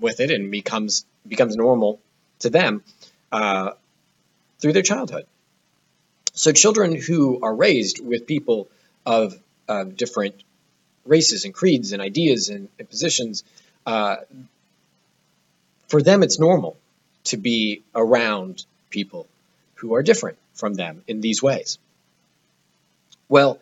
with 0.00 0.18
it 0.18 0.30
and 0.30 0.50
becomes 0.50 1.06
becomes 1.26 1.54
normal 1.54 2.00
to 2.40 2.50
them 2.50 2.82
uh, 3.30 3.72
through 4.58 4.72
their 4.72 4.82
childhood. 4.82 5.26
So 6.32 6.52
children 6.52 6.96
who 6.96 7.40
are 7.42 7.54
raised 7.54 8.04
with 8.04 8.26
people 8.26 8.68
of 9.04 9.38
uh, 9.68 9.84
different 9.84 10.42
races 11.04 11.44
and 11.44 11.52
creeds 11.52 11.92
and 11.92 12.00
ideas 12.00 12.48
and, 12.48 12.68
and 12.78 12.88
positions, 12.88 13.44
uh, 13.86 14.16
for 15.88 16.02
them 16.02 16.22
it's 16.22 16.38
normal 16.38 16.76
to 17.24 17.36
be 17.36 17.82
around 17.94 18.64
people 18.90 19.26
who 19.74 19.94
are 19.94 20.02
different 20.02 20.38
from 20.54 20.74
them 20.74 21.02
in 21.06 21.20
these 21.20 21.42
ways. 21.42 21.78
Well, 23.28 23.58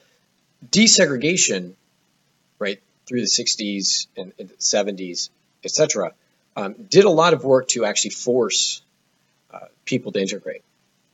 desegregation, 0.68 1.74
right, 2.58 2.80
through 3.06 3.20
the 3.20 3.26
60s 3.26 4.06
and, 4.16 4.32
and 4.38 4.50
70s, 4.58 5.30
etc., 5.64 6.12
um, 6.56 6.74
did 6.88 7.04
a 7.04 7.10
lot 7.10 7.32
of 7.32 7.44
work 7.44 7.68
to 7.68 7.84
actually 7.84 8.10
force 8.10 8.82
uh, 9.52 9.66
people 9.84 10.12
to 10.12 10.20
integrate, 10.20 10.62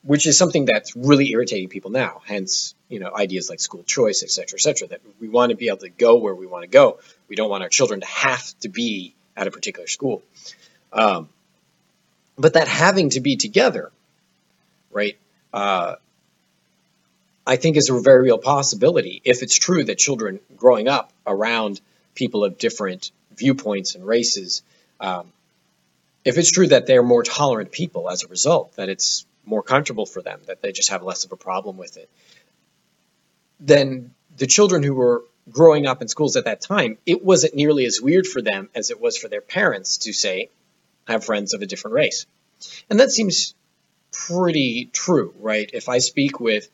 which 0.06 0.26
is 0.26 0.38
something 0.38 0.66
that's 0.66 0.94
really 0.94 1.32
irritating 1.32 1.68
people 1.68 1.90
now. 1.90 2.22
Hence, 2.24 2.74
you 2.88 3.00
know, 3.00 3.12
ideas 3.14 3.50
like 3.50 3.58
school 3.58 3.82
choice, 3.82 4.22
et 4.22 4.30
cetera, 4.30 4.56
et 4.56 4.60
cetera, 4.60 4.88
that 4.88 5.00
we 5.20 5.28
want 5.28 5.50
to 5.50 5.56
be 5.56 5.66
able 5.66 5.78
to 5.78 5.88
go 5.88 6.16
where 6.16 6.34
we 6.34 6.46
want 6.46 6.62
to 6.62 6.68
go. 6.68 7.00
We 7.28 7.34
don't 7.34 7.50
want 7.50 7.64
our 7.64 7.68
children 7.68 8.00
to 8.00 8.06
have 8.06 8.44
to 8.60 8.68
be 8.68 9.14
at 9.36 9.48
a 9.48 9.50
particular 9.50 9.88
school. 9.88 10.22
Um, 10.92 11.28
but 12.38 12.52
that 12.52 12.68
having 12.68 13.10
to 13.10 13.20
be 13.20 13.36
together, 13.36 13.90
right, 14.92 15.18
uh, 15.52 15.96
I 17.44 17.56
think 17.56 17.76
is 17.76 17.90
a 17.90 18.00
very 18.00 18.22
real 18.22 18.38
possibility 18.38 19.22
if 19.24 19.42
it's 19.42 19.58
true 19.58 19.84
that 19.84 19.98
children 19.98 20.40
growing 20.56 20.88
up 20.88 21.12
around 21.26 21.80
people 22.14 22.44
of 22.44 22.58
different 22.58 23.10
viewpoints 23.36 23.96
and 23.96 24.06
races, 24.06 24.62
um, 25.00 25.32
if 26.24 26.38
it's 26.38 26.50
true 26.50 26.68
that 26.68 26.86
they're 26.86 27.02
more 27.02 27.22
tolerant 27.22 27.72
people 27.72 28.08
as 28.08 28.24
a 28.24 28.28
result, 28.28 28.74
that 28.76 28.88
it's 28.88 29.25
more 29.46 29.62
comfortable 29.62 30.06
for 30.06 30.20
them, 30.20 30.40
that 30.46 30.60
they 30.60 30.72
just 30.72 30.90
have 30.90 31.02
less 31.02 31.24
of 31.24 31.32
a 31.32 31.36
problem 31.36 31.76
with 31.76 31.96
it, 31.96 32.10
then 33.60 34.14
the 34.36 34.46
children 34.46 34.82
who 34.82 34.94
were 34.94 35.24
growing 35.48 35.86
up 35.86 36.02
in 36.02 36.08
schools 36.08 36.36
at 36.36 36.44
that 36.44 36.60
time, 36.60 36.98
it 37.06 37.24
wasn't 37.24 37.54
nearly 37.54 37.86
as 37.86 38.00
weird 38.00 38.26
for 38.26 38.42
them 38.42 38.68
as 38.74 38.90
it 38.90 39.00
was 39.00 39.16
for 39.16 39.28
their 39.28 39.40
parents 39.40 39.98
to 39.98 40.12
say, 40.12 40.50
have 41.06 41.24
friends 41.24 41.54
of 41.54 41.62
a 41.62 41.66
different 41.66 41.94
race. 41.94 42.26
And 42.90 43.00
that 43.00 43.12
seems 43.12 43.54
pretty 44.12 44.90
true, 44.92 45.32
right? 45.38 45.70
If 45.72 45.88
I 45.88 45.98
speak 45.98 46.40
with 46.40 46.68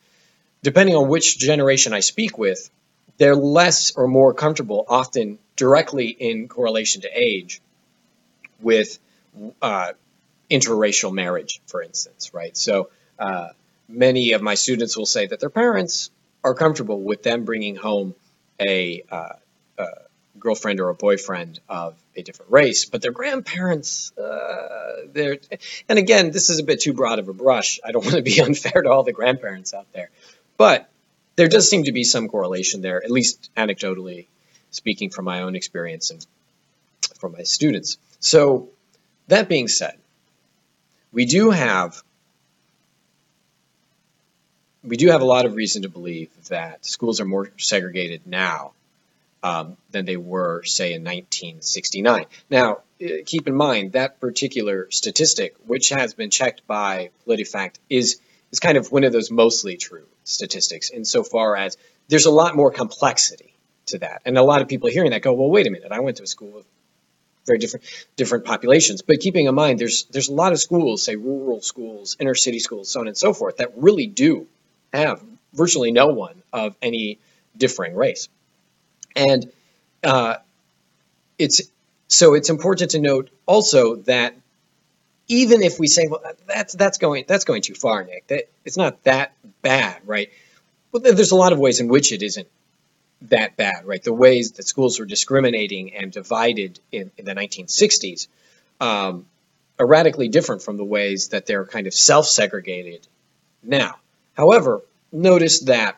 depending 0.63 0.95
on 0.95 1.09
which 1.09 1.37
generation 1.37 1.93
I 1.93 1.99
speak 1.99 2.37
with, 2.37 2.69
they're 3.17 3.35
less 3.35 3.91
or 3.91 4.07
more 4.07 4.33
comfortable, 4.33 4.85
often 4.87 5.37
directly 5.55 6.07
in 6.07 6.47
correlation 6.47 7.01
to 7.01 7.09
age, 7.13 7.61
with 8.59 8.97
uh, 9.61 9.91
interracial 10.53 11.11
marriage, 11.11 11.61
for 11.65 11.81
instance, 11.81 12.33
right? 12.33 12.55
So 12.55 12.89
uh, 13.17 13.49
many 13.89 14.33
of 14.33 14.41
my 14.41 14.53
students 14.55 14.95
will 14.95 15.05
say 15.05 15.27
that 15.27 15.39
their 15.39 15.49
parents 15.49 16.11
are 16.43 16.53
comfortable 16.53 17.01
with 17.01 17.23
them 17.23 17.43
bringing 17.43 17.75
home 17.75 18.13
a, 18.59 19.03
uh, 19.09 19.33
a 19.77 19.87
girlfriend 20.37 20.79
or 20.79 20.89
a 20.89 20.93
boyfriend 20.93 21.59
of 21.67 21.95
a 22.15 22.21
different 22.21 22.51
race, 22.51 22.85
but 22.85 23.01
their 23.01 23.11
grandparents, 23.11 24.15
uh, 24.17 25.07
they're, 25.11 25.37
and 25.89 25.97
again, 25.97 26.31
this 26.31 26.49
is 26.49 26.59
a 26.59 26.63
bit 26.63 26.81
too 26.81 26.93
broad 26.93 27.19
of 27.19 27.29
a 27.29 27.33
brush. 27.33 27.79
I 27.83 27.91
don't 27.91 28.03
want 28.05 28.17
to 28.17 28.21
be 28.21 28.39
unfair 28.39 28.83
to 28.83 28.89
all 28.89 29.03
the 29.03 29.13
grandparents 29.13 29.73
out 29.73 29.91
there, 29.93 30.11
but 30.57 30.89
there 31.35 31.47
does 31.47 31.69
seem 31.69 31.85
to 31.85 31.91
be 31.91 32.03
some 32.03 32.27
correlation 32.27 32.81
there, 32.81 33.03
at 33.03 33.09
least 33.09 33.49
anecdotally 33.57 34.27
speaking 34.69 35.09
from 35.09 35.25
my 35.25 35.41
own 35.41 35.55
experience 35.55 36.11
and 36.11 36.25
from 37.19 37.31
my 37.33 37.43
students. 37.43 37.97
So, 38.19 38.69
that 39.27 39.47
being 39.47 39.67
said, 39.67 39.97
we 41.13 41.25
do 41.25 41.51
have 41.51 42.01
we 44.83 44.97
do 44.97 45.09
have 45.09 45.21
a 45.21 45.25
lot 45.25 45.45
of 45.45 45.55
reason 45.55 45.83
to 45.83 45.89
believe 45.89 46.29
that 46.49 46.85
schools 46.85 47.21
are 47.21 47.25
more 47.25 47.49
segregated 47.57 48.27
now 48.27 48.73
um, 49.41 49.77
than 49.91 50.05
they 50.05 50.17
were, 50.17 50.63
say, 50.63 50.93
in 50.93 51.03
1969. 51.03 52.25
Now, 52.49 52.79
uh, 53.01 53.07
keep 53.25 53.47
in 53.47 53.55
mind 53.55 53.93
that 53.93 54.19
particular 54.19 54.87
statistic, 54.91 55.55
which 55.65 55.89
has 55.89 56.13
been 56.13 56.29
checked 56.29 56.67
by 56.67 57.11
PolitiFact, 57.25 57.75
is 57.89 58.19
is 58.51 58.59
kind 58.59 58.77
of 58.77 58.91
one 58.91 59.03
of 59.03 59.13
those 59.13 59.31
mostly 59.31 59.77
true 59.77 60.05
statistics 60.25 60.89
insofar 60.91 61.55
as 61.55 61.77
there's 62.07 62.25
a 62.25 62.31
lot 62.31 62.55
more 62.55 62.71
complexity 62.71 63.53
to 63.87 63.97
that. 63.99 64.21
And 64.25 64.37
a 64.37 64.43
lot 64.43 64.61
of 64.61 64.67
people 64.67 64.89
hearing 64.89 65.11
that 65.11 65.21
go, 65.21 65.33
well, 65.33 65.49
wait 65.49 65.65
a 65.65 65.71
minute, 65.71 65.91
I 65.91 66.01
went 66.01 66.17
to 66.17 66.23
a 66.23 66.27
school 66.27 66.51
with 66.51 66.65
very 67.45 67.59
different 67.59 67.85
different 68.15 68.45
populations. 68.45 69.01
But 69.01 69.19
keeping 69.19 69.45
in 69.47 69.55
mind, 69.55 69.79
there's 69.79 70.05
there's 70.05 70.29
a 70.29 70.33
lot 70.33 70.51
of 70.51 70.59
schools, 70.59 71.03
say 71.03 71.15
rural 71.15 71.61
schools, 71.61 72.15
inner 72.19 72.35
city 72.35 72.59
schools, 72.59 72.89
so 72.91 73.01
on 73.01 73.07
and 73.07 73.17
so 73.17 73.33
forth, 73.33 73.57
that 73.57 73.73
really 73.77 74.07
do 74.07 74.47
have 74.93 75.23
virtually 75.53 75.91
no 75.91 76.07
one 76.07 76.41
of 76.51 76.75
any 76.81 77.19
differing 77.57 77.95
race. 77.95 78.29
And 79.15 79.51
uh, 80.03 80.37
it's 81.37 81.61
so 82.07 82.33
it's 82.33 82.49
important 82.49 82.91
to 82.91 82.99
note 82.99 83.29
also 83.45 83.95
that 83.97 84.35
even 85.27 85.61
if 85.63 85.79
we 85.79 85.87
say, 85.87 86.07
well, 86.07 86.21
that's 86.47 86.73
that's 86.73 86.97
going 86.97 87.25
that's 87.27 87.45
going 87.45 87.61
too 87.61 87.75
far, 87.75 88.03
Nick. 88.03 88.27
That 88.27 88.49
it's 88.65 88.77
not 88.77 89.03
that 89.03 89.33
bad, 89.61 90.01
right? 90.05 90.29
Well, 90.91 91.01
there's 91.01 91.31
a 91.31 91.35
lot 91.35 91.53
of 91.53 91.59
ways 91.59 91.79
in 91.79 91.87
which 91.87 92.11
it 92.11 92.21
isn't 92.21 92.47
that 93.29 93.57
bad, 93.57 93.85
right? 93.85 94.03
The 94.03 94.13
ways 94.13 94.53
that 94.53 94.67
schools 94.67 94.99
were 94.99 95.05
discriminating 95.05 95.95
and 95.95 96.11
divided 96.11 96.79
in, 96.91 97.11
in 97.17 97.25
the 97.25 97.33
1960s 97.33 98.27
um, 98.81 99.25
are 99.79 99.87
radically 99.87 100.27
different 100.27 100.61
from 100.61 100.77
the 100.77 100.83
ways 100.83 101.29
that 101.29 101.45
they're 101.45 101.65
kind 101.65 101.87
of 101.87 101.93
self-segregated 101.93 103.07
now. 103.61 103.95
However, 104.33 104.81
notice 105.11 105.61
that 105.61 105.97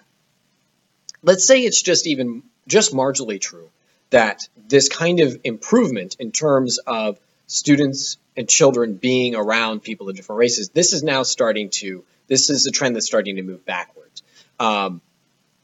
let's 1.24 1.46
say 1.46 1.62
it's 1.62 1.82
just 1.82 2.08
even 2.08 2.44
just 2.68 2.94
marginally 2.94 3.42
true 3.42 3.70
that 4.12 4.48
this 4.68 4.88
kind 4.88 5.20
of 5.20 5.40
improvement 5.44 6.16
in 6.20 6.32
terms 6.32 6.78
of 6.78 7.20
students 7.48 8.18
and 8.38 8.48
children 8.48 8.96
being 8.96 9.36
around 9.36 9.82
people 9.82 10.10
of 10.10 10.16
different 10.16 10.40
races, 10.40 10.70
this 10.70 10.94
is 10.94 11.04
now 11.04 11.24
starting 11.24 11.70
to, 11.70 12.04
this 12.28 12.50
is 12.50 12.66
a 12.66 12.72
trend 12.72 12.96
that's 12.96 13.06
starting 13.06 13.38
to 13.38 13.42
move 13.42 13.66
backwards. 13.66 14.24
Um, 14.60 15.02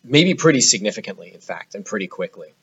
maybe 0.03 0.33
pretty 0.33 0.61
significantly, 0.61 1.31
in 1.33 1.39
fact, 1.39 1.75
and 1.75 1.85
pretty 1.85 2.07
quickly. 2.07 2.53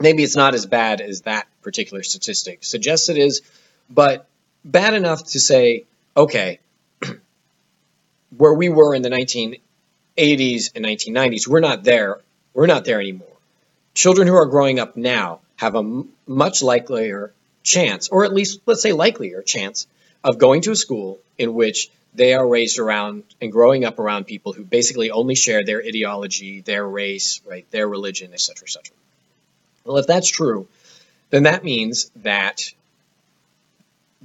Maybe 0.00 0.22
it's 0.22 0.36
not 0.36 0.54
as 0.54 0.66
bad 0.66 1.00
as 1.00 1.22
that 1.22 1.46
particular 1.62 2.02
statistic 2.02 2.64
suggests 2.64 3.08
it 3.08 3.18
is, 3.18 3.42
but 3.90 4.26
bad 4.64 4.94
enough 4.94 5.24
to 5.24 5.40
say, 5.40 5.84
okay, 6.16 6.60
where 8.36 8.54
we 8.54 8.68
were 8.68 8.94
in 8.94 9.02
the 9.02 9.10
1980s 9.10 10.70
and 10.74 10.84
1990s, 10.84 11.46
we're 11.46 11.60
not 11.60 11.84
there. 11.84 12.20
We're 12.54 12.66
not 12.66 12.84
there 12.84 13.00
anymore. 13.00 13.28
Children 13.94 14.28
who 14.28 14.34
are 14.34 14.46
growing 14.46 14.78
up 14.78 14.96
now 14.96 15.40
have 15.56 15.74
a 15.74 16.04
much 16.26 16.62
likelier 16.62 17.32
chance, 17.62 18.08
or 18.08 18.24
at 18.24 18.32
least 18.32 18.60
let's 18.66 18.82
say 18.82 18.92
likelier 18.92 19.42
chance, 19.42 19.86
of 20.22 20.38
going 20.38 20.62
to 20.62 20.72
a 20.72 20.76
school 20.76 21.18
in 21.38 21.54
which 21.54 21.90
they 22.14 22.34
are 22.34 22.46
raised 22.46 22.78
around 22.78 23.22
and 23.40 23.52
growing 23.52 23.84
up 23.84 23.98
around 23.98 24.24
people 24.24 24.52
who 24.52 24.64
basically 24.64 25.10
only 25.10 25.34
share 25.34 25.64
their 25.64 25.80
ideology, 25.80 26.60
their 26.60 26.86
race, 26.86 27.40
right, 27.46 27.70
their 27.70 27.88
religion, 27.88 28.32
etc., 28.32 28.64
etc. 28.64 28.94
Well, 29.84 29.98
if 29.98 30.06
that's 30.06 30.28
true, 30.28 30.68
then 31.30 31.44
that 31.44 31.64
means 31.64 32.10
that 32.16 32.72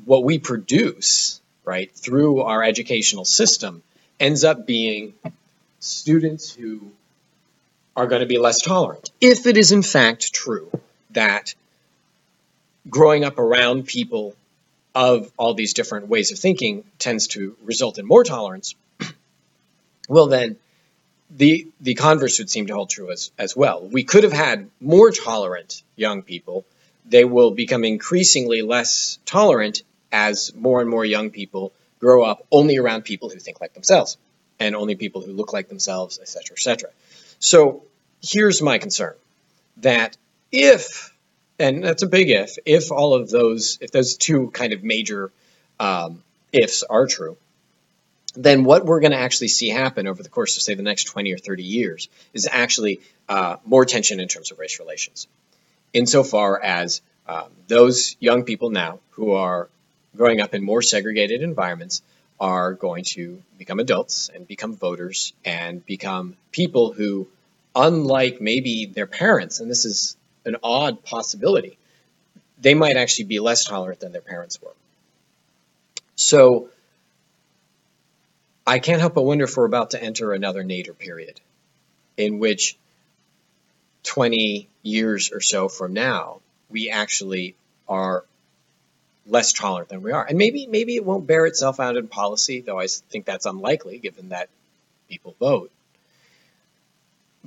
what 0.04 0.24
we 0.24 0.40
produce, 0.40 1.40
right, 1.64 1.94
through 1.96 2.42
our 2.42 2.64
educational 2.64 3.26
system 3.26 3.84
ends 4.20 4.44
up 4.44 4.66
being 4.66 5.14
students 5.80 6.54
who 6.54 6.92
are 7.96 8.08
going 8.08 8.22
to 8.22 8.28
be 8.28 8.38
less 8.38 8.62
tolerant. 8.62 9.12
If 9.22 9.46
it 9.46 9.58
is 9.58 9.72
in 9.72 9.84
fact 9.84 10.34
true 10.34 10.70
that 11.12 11.54
growing 12.90 13.24
up 13.24 13.40
around 13.40 13.86
people 13.86 14.36
of 14.96 15.32
all 15.38 15.54
these 15.54 15.74
different 15.74 16.08
ways 16.08 16.32
of 16.32 16.40
thinking 16.40 16.86
tends 16.98 17.28
to 17.28 17.56
result 17.64 18.00
in 18.00 18.06
more 18.06 18.24
tolerance, 18.24 18.76
well 20.10 20.28
then 20.28 20.56
the 21.30 21.68
the 21.82 21.96
converse 21.96 22.40
would 22.40 22.50
seem 22.50 22.68
to 22.68 22.74
hold 22.74 22.90
true 22.90 23.12
as, 23.12 23.32
as 23.38 23.56
well. 23.56 23.86
We 23.86 24.04
could 24.04 24.24
have 24.24 24.34
had 24.34 24.70
more 24.80 25.12
tolerant 25.12 25.84
young 25.96 26.22
people. 26.22 26.66
They 27.06 27.26
will 27.26 27.52
become 27.52 27.84
increasingly 27.84 28.62
less 28.62 29.20
tolerant 29.26 29.84
as 30.12 30.54
more 30.56 30.82
and 30.82 30.90
more 30.90 31.06
young 31.06 31.30
people 31.30 31.74
grow 32.00 32.24
up 32.24 32.46
only 32.52 32.78
around 32.78 33.04
people 33.04 33.30
who 33.30 33.40
think 33.40 33.60
like 33.60 33.74
themselves 33.74 34.18
and 34.60 34.76
only 34.76 34.96
people 34.96 35.22
who 35.22 35.34
look 35.34 35.52
like 35.52 35.68
themselves, 35.68 36.20
etc., 36.20 36.54
etc. 36.54 36.90
So 37.40 37.84
here's 38.22 38.62
my 38.62 38.78
concern 38.78 39.16
that 39.78 40.16
if 40.52 41.15
and 41.60 41.84
that's 41.84 42.04
a 42.04 42.08
big 42.08 42.30
if, 42.30 42.58
if 42.66 42.92
all 42.92 43.14
of 43.14 43.30
those, 43.30 43.78
if 43.82 43.92
those 43.92 44.18
two 44.18 44.50
kind 44.52 44.74
of 44.74 44.84
major 44.84 45.32
um, 45.80 46.24
ifs 46.52 46.84
are 46.84 47.08
true, 47.08 47.38
then 48.36 48.64
what 48.64 48.86
we're 48.86 49.00
going 49.00 49.12
to 49.12 49.18
actually 49.18 49.48
see 49.48 49.70
happen 49.70 50.08
over 50.08 50.22
the 50.22 50.30
course 50.30 50.58
of, 50.58 50.64
say, 50.64 50.76
the 50.76 50.84
next 50.84 51.06
20 51.06 51.34
or 51.34 51.38
30 51.38 51.64
years 51.64 52.10
is 52.34 52.48
actually 52.52 53.00
uh, 53.30 53.56
more 53.66 53.86
tension 53.86 54.20
in 54.20 54.28
terms 54.28 54.52
of 54.52 54.60
race 54.60 54.80
relations. 54.80 55.28
Insofar 55.94 56.62
as 56.62 57.02
um, 57.28 57.50
those 57.68 58.18
young 58.20 58.44
people 58.44 58.70
now 58.70 59.00
who 59.12 59.32
are 59.32 59.70
growing 60.16 60.42
up 60.42 60.54
in 60.54 60.64
more 60.64 60.82
segregated 60.82 61.42
environments 61.42 62.02
are 62.40 62.74
going 62.74 63.06
to 63.06 63.42
become 63.58 63.80
adults 63.80 64.30
and 64.34 64.46
become 64.46 64.76
voters 64.76 65.34
and 65.46 65.86
become 65.86 66.36
people 66.52 66.92
who, 66.92 67.28
unlike 67.74 68.42
maybe 68.42 68.86
their 68.86 69.08
parents, 69.08 69.62
and 69.62 69.72
this 69.72 69.86
is 69.86 70.18
an 70.46 70.58
odd 70.64 71.04
possibility. 71.04 71.78
They 72.60 72.74
might 72.74 72.98
actually 72.98 73.26
be 73.26 73.40
less 73.40 73.66
tolerant 73.66 74.00
than 74.00 74.12
their 74.12 74.22
parents 74.22 74.62
were. 74.62 74.74
So 76.16 76.70
I 78.66 78.80
can't 78.80 79.00
help 79.00 79.14
but 79.14 79.24
wonder 79.24 79.44
if 79.44 79.58
we're 79.58 79.66
about 79.66 79.92
to 79.92 80.02
enter 80.02 80.34
another 80.34 80.64
nadir 80.64 80.94
period 80.94 81.40
in 82.18 82.40
which 82.40 82.78
20 84.04 84.68
years 84.82 85.32
or 85.32 85.42
so 85.42 85.68
from 85.68 85.94
now, 85.94 86.40
we 86.70 86.90
actually 86.90 87.56
are 87.88 88.24
less 89.28 89.54
tolerant 89.54 89.90
than 89.90 90.02
we 90.02 90.12
are. 90.12 90.26
And 90.26 90.38
maybe 90.38 90.68
maybe 90.68 90.96
it 90.96 91.06
won't 91.06 91.28
bear 91.28 91.46
itself 91.46 91.80
out 91.80 91.98
in 91.98 92.08
policy, 92.08 92.62
though 92.62 92.80
I 92.80 92.88
think 92.88 93.26
that's 93.26 93.46
unlikely 93.46 93.98
given 94.00 94.30
that 94.30 94.50
people 95.10 95.36
vote. 95.40 95.72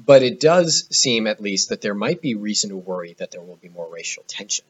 But 0.07 0.23
it 0.23 0.39
does 0.39 0.87
seem, 0.91 1.27
at 1.27 1.41
least, 1.41 1.71
that 1.71 1.81
there 1.81 1.95
might 1.95 2.21
be 2.21 2.35
reason 2.35 2.71
to 2.71 2.77
worry 2.77 3.15
that 3.19 3.33
there 3.33 3.43
will 3.43 3.57
be 3.57 3.69
more 3.69 3.89
racial 3.91 4.23
tension, 4.29 4.65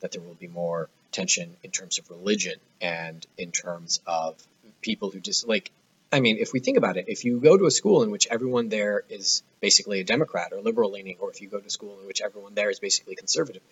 that 0.00 0.12
there 0.12 0.22
will 0.22 0.34
be 0.34 0.46
more 0.46 0.88
tension 1.10 1.56
in 1.64 1.70
terms 1.70 1.98
of 1.98 2.08
religion 2.10 2.54
and 2.80 3.26
in 3.36 3.50
terms 3.50 4.00
of 4.06 4.36
people 4.80 5.10
who 5.10 5.20
just 5.20 5.48
like. 5.48 5.70
I 6.10 6.20
mean, 6.20 6.38
if 6.38 6.54
we 6.54 6.60
think 6.60 6.78
about 6.78 6.96
it, 6.96 7.04
if 7.08 7.24
you 7.24 7.38
go 7.38 7.58
to 7.58 7.66
a 7.66 7.70
school 7.70 8.02
in 8.02 8.10
which 8.10 8.26
everyone 8.30 8.70
there 8.70 9.04
is 9.10 9.42
basically 9.60 10.00
a 10.00 10.04
Democrat 10.04 10.52
or 10.52 10.62
liberal 10.62 10.92
leaning, 10.92 11.16
or 11.18 11.30
if 11.30 11.42
you 11.42 11.48
go 11.48 11.58
to 11.58 11.66
a 11.66 11.70
school 11.70 11.98
in 12.00 12.06
which 12.06 12.22
everyone 12.22 12.54
there 12.54 12.70
is 12.70 12.78
basically 12.78 13.14
conservative, 13.14 13.62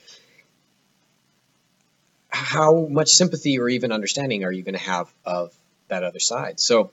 how 2.29 2.87
much 2.91 3.11
sympathy 3.11 3.59
or 3.59 3.69
even 3.69 3.91
understanding 3.91 4.45
are 4.45 4.53
you 4.53 4.63
going 4.63 4.75
to 4.75 4.81
have 4.81 5.11
of 5.25 5.55
that 5.89 6.03
other 6.03 6.19
side? 6.19 6.61
So 6.61 6.91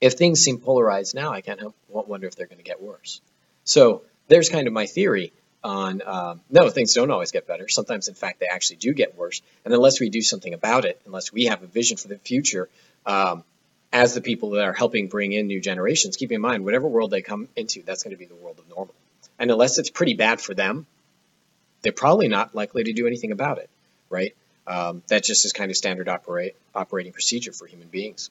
if 0.00 0.14
things 0.14 0.40
seem 0.40 0.58
polarized 0.58 1.14
now, 1.14 1.32
I 1.32 1.40
can't 1.40 1.60
help 1.60 1.74
wonder 1.88 2.26
if 2.26 2.36
they're 2.36 2.46
going 2.46 2.58
to 2.58 2.64
get 2.64 2.82
worse. 2.82 3.20
So 3.64 4.02
there's 4.28 4.48
kind 4.48 4.66
of 4.66 4.72
my 4.72 4.86
theory 4.86 5.32
on 5.64 6.02
um, 6.06 6.40
no, 6.50 6.68
things 6.70 6.94
don't 6.94 7.10
always 7.10 7.32
get 7.32 7.46
better. 7.46 7.68
Sometimes, 7.68 8.08
in 8.08 8.14
fact, 8.14 8.40
they 8.40 8.46
actually 8.46 8.76
do 8.76 8.92
get 8.92 9.16
worse. 9.16 9.42
And 9.64 9.74
unless 9.74 10.00
we 10.00 10.10
do 10.10 10.22
something 10.22 10.54
about 10.54 10.84
it, 10.84 11.00
unless 11.06 11.32
we 11.32 11.46
have 11.46 11.62
a 11.62 11.66
vision 11.66 11.96
for 11.96 12.08
the 12.08 12.18
future, 12.18 12.68
um, 13.04 13.42
as 13.92 14.14
the 14.14 14.20
people 14.20 14.50
that 14.50 14.64
are 14.64 14.72
helping 14.72 15.08
bring 15.08 15.32
in 15.32 15.46
new 15.46 15.60
generations, 15.60 16.16
keep 16.16 16.30
in 16.30 16.40
mind, 16.40 16.64
whatever 16.64 16.86
world 16.86 17.10
they 17.10 17.22
come 17.22 17.48
into, 17.56 17.82
that's 17.82 18.02
going 18.02 18.14
to 18.14 18.18
be 18.18 18.26
the 18.26 18.34
world 18.34 18.58
of 18.58 18.68
normal. 18.68 18.94
And 19.38 19.50
unless 19.50 19.78
it's 19.78 19.90
pretty 19.90 20.14
bad 20.14 20.40
for 20.40 20.54
them, 20.54 20.86
they're 21.82 21.92
probably 21.92 22.28
not 22.28 22.54
likely 22.54 22.84
to 22.84 22.92
do 22.92 23.06
anything 23.06 23.32
about 23.32 23.58
it, 23.58 23.70
right? 24.10 24.34
Um, 24.66 25.02
that 25.08 25.24
just 25.24 25.44
is 25.44 25.52
kind 25.52 25.70
of 25.70 25.76
standard 25.76 26.08
operate, 26.08 26.56
operating 26.74 27.12
procedure 27.12 27.52
for 27.52 27.66
human 27.66 27.88
beings 27.88 28.30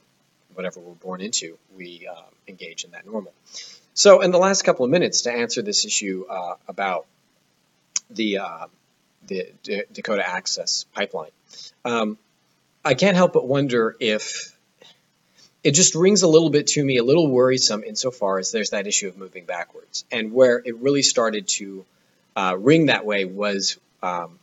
whatever 0.55 0.79
we're 0.79 0.93
born 0.93 1.21
into, 1.21 1.57
we 1.75 2.07
uh, 2.11 2.21
engage 2.47 2.83
in 2.83 2.91
that 2.91 3.05
normal. 3.05 3.33
So 3.93 4.21
in 4.21 4.31
the 4.31 4.37
last 4.37 4.63
couple 4.63 4.83
of 4.83 4.91
minutes 4.91 5.21
to 5.21 5.31
answer 5.31 5.61
this 5.61 5.85
issue 5.85 6.25
uh, 6.29 6.55
about 6.67 7.05
the, 8.09 8.39
uh, 8.39 8.65
the 9.27 9.51
D 9.63 9.83
Dakota 9.93 10.27
Access 10.27 10.85
Pipeline, 10.93 11.31
um, 11.85 12.17
I 12.83 12.93
can't 12.93 13.15
help 13.15 13.33
but 13.33 13.47
wonder 13.47 13.95
if 13.99 14.55
it 15.63 15.71
just 15.71 15.95
rings 15.95 16.21
a 16.21 16.27
little 16.27 16.49
bit 16.49 16.67
to 16.67 16.83
me, 16.83 16.97
a 16.97 17.03
little 17.03 17.27
worrisome 17.27 17.83
insofar 17.83 18.37
as 18.37 18.51
there's 18.51 18.69
that 18.69 18.85
issue 18.85 19.07
of 19.07 19.17
moving 19.17 19.45
backwards. 19.45 20.05
And 20.11 20.31
where 20.31 20.61
it 20.63 20.75
really 20.77 21.01
started 21.01 21.47
to 21.59 21.85
uh, 22.35 22.55
ring 22.59 22.87
that 22.87 23.05
way 23.05 23.25
was 23.25 23.79
um, 24.03 24.37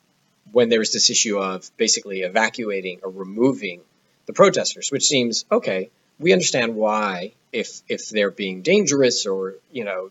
when 0.51 0.69
there 0.69 0.81
was 0.81 0.93
this 0.93 1.11
issue 1.11 1.39
of 1.39 1.71
basically 1.77 2.23
evacuating 2.23 3.01
or 3.03 3.11
removing 3.11 3.83
the 4.27 4.33
protesters, 4.33 4.91
which 4.91 5.05
seems 5.05 5.45
okay 5.53 5.91
we 6.23 6.33
understand 6.33 6.75
why 6.75 7.33
if 7.53 7.83
if 7.89 8.09
they're 8.09 8.31
being 8.31 8.63
dangerous 8.63 9.27
or 9.27 9.57
you 9.71 9.85
know 9.85 10.11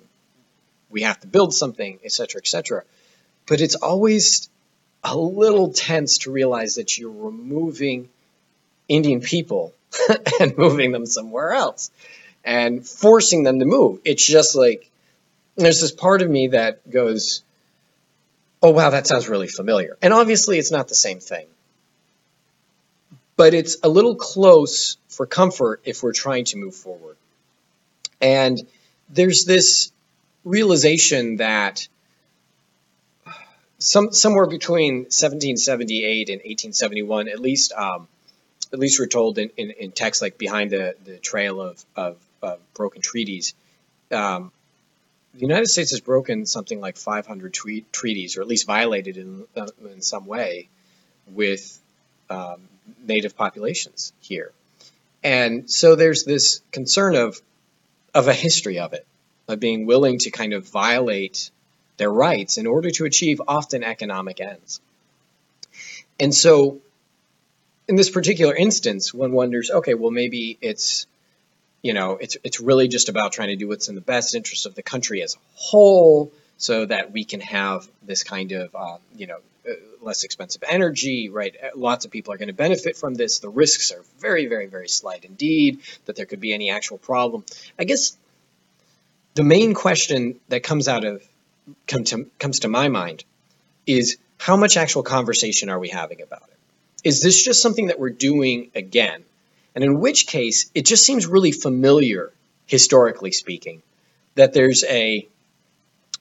we 0.90 1.04
have 1.04 1.20
to 1.22 1.28
build 1.28 1.54
something, 1.54 2.00
etc., 2.04 2.42
etc. 2.42 2.84
But 3.48 3.62
it's 3.62 3.76
always 3.76 4.50
a 5.04 5.18
little 5.18 5.72
tense 5.72 6.20
to 6.20 6.32
realize 6.32 6.76
that 6.76 6.98
you're 6.98 7.12
removing 7.12 8.10
Indian 8.88 9.22
people 9.22 9.74
and 10.40 10.58
moving 10.58 10.92
them 10.92 11.06
somewhere 11.06 11.54
else 11.54 11.92
and 12.44 12.86
forcing 12.86 13.44
them 13.44 13.60
to 13.60 13.66
move. 13.66 14.02
It's 14.06 14.26
just 14.26 14.56
like 14.56 14.90
there's 15.56 15.82
this 15.82 15.92
part 15.92 16.22
of 16.22 16.30
me 16.30 16.50
that 16.50 16.90
goes, 16.90 17.44
oh, 18.62 18.72
wow, 18.72 18.90
that 18.92 19.08
sounds 19.08 19.28
really 19.28 19.48
familiar. 19.48 19.98
And 20.02 20.14
obviously, 20.14 20.60
it's 20.60 20.72
not 20.72 20.88
the 20.88 20.96
same 20.96 21.20
thing. 21.20 21.48
But 23.42 23.56
it's 23.56 23.78
a 23.82 23.90
little 23.90 24.14
close 24.14 24.98
for 25.08 25.26
comfort 25.26 25.82
if 25.84 26.04
we're 26.04 26.14
trying 26.14 26.46
to 26.46 26.58
move 26.58 26.76
forward. 26.76 27.18
And 28.22 28.62
there's 29.10 29.46
this 29.46 29.92
realization 30.44 31.38
that 31.38 31.88
some 33.80 34.12
somewhere 34.12 34.46
between 34.46 35.06
1778 35.06 36.30
and 36.30 36.38
1871, 36.38 37.30
at 37.30 37.40
least 37.40 37.72
um, 37.72 38.08
at 38.72 38.78
least 38.78 39.00
we're 39.00 39.08
told 39.08 39.40
in, 39.40 39.50
in, 39.58 39.72
in 39.72 39.92
texts 39.92 40.22
like 40.22 40.38
behind 40.38 40.70
the, 40.70 40.96
the 41.04 41.18
trail 41.18 41.60
of, 41.60 41.84
of, 41.96 42.18
of 42.44 42.60
broken 42.76 43.02
treaties, 43.02 43.56
um, 44.12 44.52
the 45.34 45.40
United 45.40 45.66
States 45.66 45.90
has 45.90 46.00
broken 46.00 46.46
something 46.46 46.80
like 46.80 46.96
500 46.96 47.58
treaties, 47.92 48.38
or 48.38 48.42
at 48.42 48.48
least 48.48 48.68
violated 48.68 49.18
in, 49.18 49.46
uh, 49.58 49.66
in 49.92 50.04
some 50.04 50.28
way, 50.28 50.70
with 51.26 51.80
um, 52.30 52.68
native 53.06 53.36
populations 53.36 54.14
here. 54.22 54.52
And 55.24 55.70
so 55.70 55.96
there's 55.96 56.24
this 56.24 56.62
concern 56.72 57.16
of, 57.16 57.40
of 58.14 58.28
a 58.28 58.34
history 58.34 58.80
of 58.80 58.94
it, 58.94 59.06
of 59.48 59.60
being 59.60 59.86
willing 59.86 60.20
to 60.20 60.32
kind 60.32 60.54
of 60.54 60.68
violate 60.70 61.52
their 61.98 62.12
rights 62.12 62.58
in 62.58 62.68
order 62.68 62.90
to 62.92 63.06
achieve 63.06 63.42
often 63.48 63.84
economic 63.84 64.42
ends. 64.42 64.82
And 66.20 66.34
so 66.34 66.82
in 67.88 67.96
this 67.96 68.10
particular 68.10 68.56
instance, 68.56 69.14
one 69.14 69.32
wonders, 69.34 69.70
okay, 69.70 69.94
well, 69.94 70.12
maybe 70.12 70.58
it's, 70.62 71.06
you 71.82 71.94
know, 71.94 72.18
it's, 72.22 72.38
it's 72.44 72.60
really 72.60 72.88
just 72.88 73.10
about 73.10 73.34
trying 73.34 73.50
to 73.50 73.56
do 73.56 73.68
what's 73.68 73.90
in 73.90 73.96
the 73.96 74.02
best 74.02 74.34
interest 74.34 74.66
of 74.66 74.76
the 74.76 74.84
country 74.84 75.22
as 75.22 75.36
a 75.36 75.40
whole 75.56 76.32
so 76.62 76.86
that 76.86 77.12
we 77.12 77.26
can 77.26 77.42
have 77.42 77.88
this 78.02 78.24
kind 78.24 78.52
of, 78.54 78.76
um, 78.76 79.00
you 79.16 79.28
know, 79.28 79.40
uh, 79.68 79.74
less 80.02 80.24
expensive 80.24 80.64
energy, 80.68 81.30
right? 81.30 81.56
Uh, 81.62 81.68
lots 81.76 82.06
of 82.06 82.12
people 82.12 82.34
are 82.34 82.38
going 82.38 82.48
to 82.48 82.54
benefit 82.54 82.96
from 82.96 83.14
this. 83.14 83.40
The 83.40 83.50
risks 83.50 83.92
are 83.92 84.04
very, 84.20 84.48
very, 84.48 84.68
very 84.68 84.88
slight 84.88 85.26
indeed 85.26 85.82
that 86.06 86.16
there 86.16 86.26
could 86.26 86.40
be 86.40 86.54
any 86.54 86.72
actual 86.72 86.98
problem. 86.98 87.44
I 87.78 87.84
guess 87.84 88.16
the 89.34 89.44
main 89.44 89.74
question 89.74 90.40
that 90.50 90.64
comes 90.64 90.88
out 90.88 91.04
of 91.04 91.22
come 91.88 92.06
to, 92.06 92.30
comes 92.40 92.60
to 92.60 92.68
my 92.68 92.88
mind 92.88 93.24
is 93.86 94.18
how 94.38 94.56
much 94.56 94.78
actual 94.78 95.04
conversation 95.04 95.70
are 95.70 95.80
we 95.80 95.90
having 95.90 96.22
about 96.22 96.44
it? 96.44 96.58
is 97.04 97.22
this 97.22 97.44
just 97.44 97.62
something 97.62 97.88
that 97.88 98.00
we're 98.00 98.10
doing 98.10 98.72
again? 98.76 99.24
And 99.74 99.84
in 99.84 100.00
which 100.00 100.28
case, 100.28 100.70
it 100.76 100.86
just 100.86 101.06
seems 101.06 101.26
really 101.26 101.52
familiar, 101.52 102.32
historically 102.66 103.32
speaking, 103.32 103.82
that 104.36 104.54
there's 104.54 104.84
a 104.84 105.28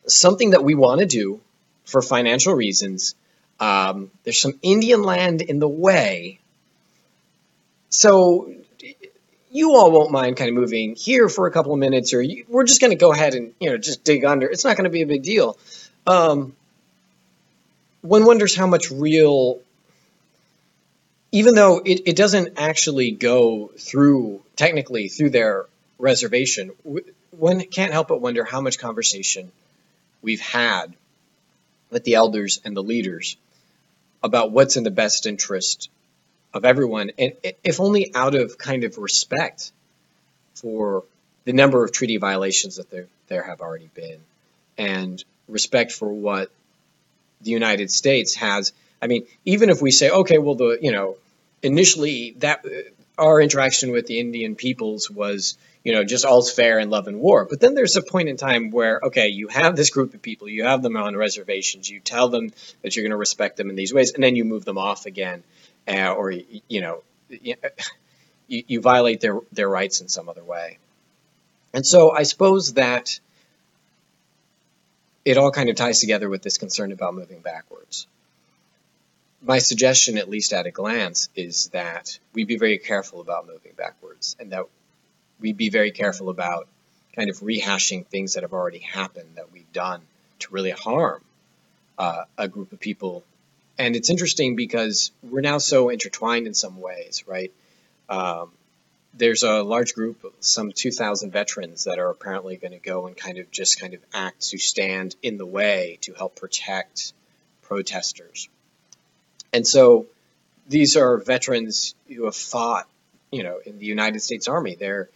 something 0.07 0.51
that 0.51 0.65
we 0.65 0.75
want 0.75 1.01
to 1.01 1.07
do 1.07 1.41
for 1.85 2.03
financial 2.03 2.55
reasons. 2.55 3.15
Um, 3.59 4.11
there's 4.25 4.41
some 4.41 4.59
Indian 4.63 5.03
land 5.03 5.43
in 5.43 5.59
the 5.59 5.69
way. 5.69 6.41
So 7.91 8.53
you 9.51 9.75
all 9.75 9.91
won't 9.91 10.11
mind 10.11 10.37
kind 10.37 10.49
of 10.49 10.55
moving 10.55 10.95
here 10.95 11.29
for 11.29 11.47
a 11.47 11.51
couple 11.51 11.73
of 11.73 11.79
minutes, 11.79 12.15
or 12.15 12.23
you, 12.23 12.45
we're 12.49 12.65
just 12.65 12.81
going 12.81 12.93
to 12.93 12.97
go 12.97 13.13
ahead 13.13 13.35
and 13.35 13.53
you 13.61 13.71
know 13.71 13.77
just 13.77 14.05
dig 14.05 14.25
under. 14.25 14.49
It's 14.49 14.65
not 14.65 14.77
going 14.77 14.85
to 14.85 14.91
be 14.91 15.03
a 15.03 15.07
big 15.07 15.23
deal. 15.23 15.59
Um, 16.07 16.55
one 18.03 18.25
wonders 18.25 18.57
how 18.57 18.67
much 18.67 18.91
real 18.91 19.61
even 21.33 21.55
though 21.55 21.81
it, 21.85 22.03
it 22.07 22.17
doesn't 22.17 22.59
actually 22.59 23.13
go 23.13 23.71
through 23.79 24.43
technically 24.57 25.09
through 25.09 25.31
their 25.31 25.67
reservation, 25.99 26.73
one 27.31 27.61
can't 27.61 27.93
help 27.93 28.09
but 28.09 28.21
wonder 28.21 28.45
how 28.45 28.61
much 28.61 28.79
conversation 28.79 29.53
we've 30.23 30.41
had 30.41 30.95
with 31.91 32.05
the 32.05 32.15
elders 32.15 32.61
and 32.65 32.77
the 32.77 32.83
leaders 32.83 33.37
about 34.23 34.53
what's 34.53 34.77
in 34.77 34.85
the 34.85 34.91
best 34.91 35.27
interest 35.27 35.91
of 36.53 36.65
everyone, 36.65 37.11
and 37.19 37.33
if 37.65 37.81
only 37.81 38.15
out 38.15 38.35
of 38.35 38.59
kind 38.59 38.85
of 38.85 38.99
respect 38.99 39.73
for 40.55 41.05
the 41.45 41.53
number 41.53 41.85
of 41.85 41.93
treaty 41.93 42.17
violations 42.17 42.77
that 42.77 42.91
there, 42.91 43.07
there 43.29 43.43
have 43.43 43.61
already 43.61 43.89
been, 43.95 44.21
and 44.77 45.25
respect 45.49 45.93
for 45.93 46.13
what 46.13 46.51
the 47.41 47.51
United 47.51 47.91
States 47.91 48.35
has 48.35 48.73
I 49.03 49.07
mean, 49.07 49.27
even 49.45 49.71
if 49.71 49.81
we 49.81 49.91
say, 49.91 50.11
okay, 50.11 50.39
well, 50.39 50.55
the 50.55 50.79
you 50.81 50.93
know, 50.93 51.17
initially 51.63 52.35
that 52.39 52.65
uh, 52.65 52.69
our 53.19 53.41
interaction 53.41 53.93
with 53.93 54.07
the 54.07 54.21
Indian 54.21 54.55
peoples 54.57 55.11
was 55.11 55.57
you 55.85 55.93
know 55.93 56.05
just 56.05 56.25
all's 56.25 56.53
fair 56.53 56.79
in 56.79 56.91
love 56.91 57.07
and 57.07 57.21
war, 57.21 57.47
but 57.49 57.61
then 57.61 57.75
there's 57.75 57.97
a 57.97 58.03
point 58.03 58.29
in 58.29 58.37
time 58.37 58.71
where 58.71 59.01
okay, 59.05 59.29
you 59.29 59.49
have 59.49 59.77
this 59.77 59.91
group 59.91 60.15
of 60.15 60.23
people, 60.23 60.49
you 60.49 60.65
have 60.65 60.83
them 60.83 60.97
on 60.97 61.17
reservations, 61.17 61.89
you 61.89 62.01
tell 62.01 62.29
them 62.29 62.51
that 62.83 62.95
you're 62.95 63.03
going 63.03 63.11
to 63.11 63.17
respect 63.17 63.57
them 63.57 63.71
in 63.71 63.77
these 63.77 63.93
ways, 63.93 64.13
and 64.13 64.23
then 64.23 64.37
you 64.37 64.45
move 64.45 64.65
them 64.65 64.79
off 64.79 65.07
again, 65.07 65.43
uh, 65.89 66.13
or 66.13 66.31
you 66.31 66.81
know. 66.81 67.03
You, 68.49 68.65
you 68.67 68.81
violate 68.81 69.21
their, 69.21 69.39
their 69.53 69.69
rights 69.69 70.01
in 70.01 70.09
some 70.09 70.29
other 70.29 70.43
way. 70.43 70.79
And 71.73 71.87
so 71.87 72.11
I 72.11 72.25
suppose 72.25 72.73
that 72.73 73.21
it 75.25 75.37
all 75.37 75.53
kind 75.53 75.69
of 75.69 75.77
ties 75.77 76.01
together 76.01 76.29
with 76.29 76.43
this 76.43 76.59
concern 76.59 76.91
about 76.91 77.15
moving 77.15 77.43
backwards 77.43 78.09
my 79.43 79.59
suggestion, 79.59 80.19
at 80.19 80.29
least 80.29 80.53
at 80.53 80.67
a 80.67 80.71
glance, 80.71 81.29
is 81.35 81.69
that 81.69 82.19
we 82.33 82.45
be 82.45 82.59
very 82.59 82.79
careful 82.79 83.21
about 83.21 83.47
moving 83.47 83.73
backwards 83.77 84.37
and 84.39 84.53
that 84.53 84.65
we 85.41 85.53
be 85.53 85.71
very 85.71 85.91
careful 85.91 86.29
about 86.29 86.69
kind 87.15 87.31
of 87.31 87.39
rehashing 87.39 88.07
things 88.07 88.35
that 88.35 88.43
have 88.43 88.53
already 88.53 88.79
happened 88.79 89.29
that 89.35 89.53
we've 89.53 89.73
done 89.73 90.01
to 90.41 90.53
really 90.53 90.71
harm 90.71 91.23
uh, 91.99 92.25
a 92.39 92.49
group 92.49 92.73
of 92.73 92.81
people. 92.81 93.25
And 93.79 93.97
it's 93.97 94.11
interesting 94.11 94.57
because 94.57 95.11
we're 95.23 95.41
now 95.41 95.59
so 95.59 95.89
intertwined 95.89 96.47
in 96.47 96.55
some 96.55 96.81
ways, 96.81 97.25
right? 97.27 97.53
Um, 98.09 98.51
there's 99.15 99.43
a 99.43 99.63
large 99.63 99.95
group 99.95 100.25
some 100.41 100.71
2,000 100.73 101.33
veterans 101.33 101.85
that 101.85 101.99
are 101.99 102.11
apparently 102.11 102.57
going 102.57 102.73
to 102.73 102.79
go 102.79 103.07
and 103.07 103.17
kind 103.17 103.39
of 103.39 103.51
just 103.51 103.81
kind 103.81 103.95
of 103.95 104.01
act 104.15 104.51
to 104.51 104.59
stand 104.59 105.17
in 105.23 105.37
the 105.37 105.47
way 105.47 105.99
to 106.03 106.13
help 106.15 106.37
protect 106.37 107.13
protesters 107.63 108.49
and 109.53 109.67
so 109.67 110.07
these 110.69 110.97
are 110.97 111.19
veterans 111.19 111.95
who 112.09 112.25
have 112.25 112.37
fought, 112.37 112.89
you 113.31 113.43
know, 113.43 113.61
in 113.65 113.79
the 113.79 113.87
United 113.87 114.21
States 114.21 114.49
Army. 114.49 114.77
They're 114.77 115.09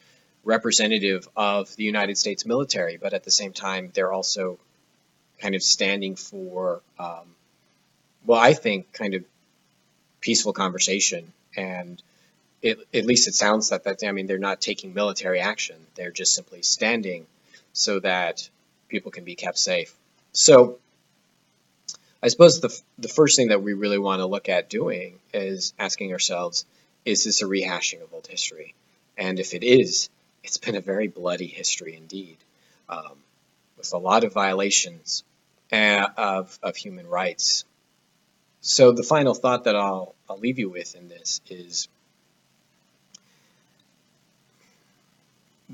representative 0.45 1.29
of 1.37 1.75
the 1.77 1.85
United 1.85 2.19
States 2.19 2.45
military, 2.45 2.97
but 2.97 3.13
at 3.15 3.25
the 3.25 3.31
same 3.31 3.53
time, 3.53 3.91
they're 3.95 4.13
also 4.13 4.59
kind 5.41 5.55
of 5.55 5.63
standing 5.63 6.17
for, 6.17 6.81
um, 6.99 7.35
well, 8.25 8.39
I 8.39 8.55
think, 8.55 8.93
kind 8.93 9.15
of 9.15 9.25
peaceful 10.21 10.53
conversation. 10.53 11.33
And 11.57 12.03
it, 12.63 12.79
at 12.95 13.07
least 13.07 13.29
it 13.29 13.35
sounds 13.35 13.71
that 13.71 13.85
that 13.85 14.03
I 14.05 14.13
mean, 14.13 14.27
they're 14.27 14.39
not 14.39 14.61
taking 14.61 14.95
military 14.95 15.41
action; 15.41 15.77
they're 15.95 16.11
just 16.11 16.35
simply 16.35 16.63
standing 16.63 17.27
so 17.73 18.01
that 18.01 18.49
people 18.89 19.11
can 19.11 19.25
be 19.25 19.35
kept 19.35 19.59
safe. 19.59 19.95
So 20.33 20.79
I 22.25 22.29
suppose 22.29 22.61
the, 22.61 22.81
the 22.99 23.09
first 23.09 23.37
thing 23.37 23.49
that 23.49 23.63
we 23.63 23.75
really 23.75 23.99
want 23.99 24.21
to 24.21 24.27
look 24.27 24.49
at 24.49 24.71
doing 24.71 25.19
is 25.35 25.75
asking 25.79 26.13
ourselves, 26.13 26.65
is 27.05 27.23
this 27.25 27.43
a 27.43 27.45
rehashing 27.45 28.03
of 28.03 28.15
old 28.15 28.27
history? 28.27 28.75
And 29.19 29.39
if 29.39 29.53
it 29.53 29.63
is, 29.63 30.09
it's 30.45 30.59
been 30.59 30.77
a 30.77 30.81
very 30.81 31.09
bloody 31.09 31.47
history 31.47 31.97
indeed, 31.97 32.37
um, 32.89 33.17
with 33.77 33.93
a 33.93 33.99
lot 33.99 34.23
of 34.23 34.33
violations 34.33 35.25
uh, 35.73 36.07
of, 36.17 36.59
of 36.63 36.77
human 36.77 37.09
rights. 37.09 37.65
So 38.61 38.93
the 38.93 39.03
final 39.03 39.35
thought 39.35 39.65
that 39.65 39.75
I'll, 39.75 40.15
I'll 40.29 40.39
leave 40.39 40.59
you 40.59 40.71
with 40.71 40.95
in 40.95 41.09
this 41.09 41.41
is 41.49 41.89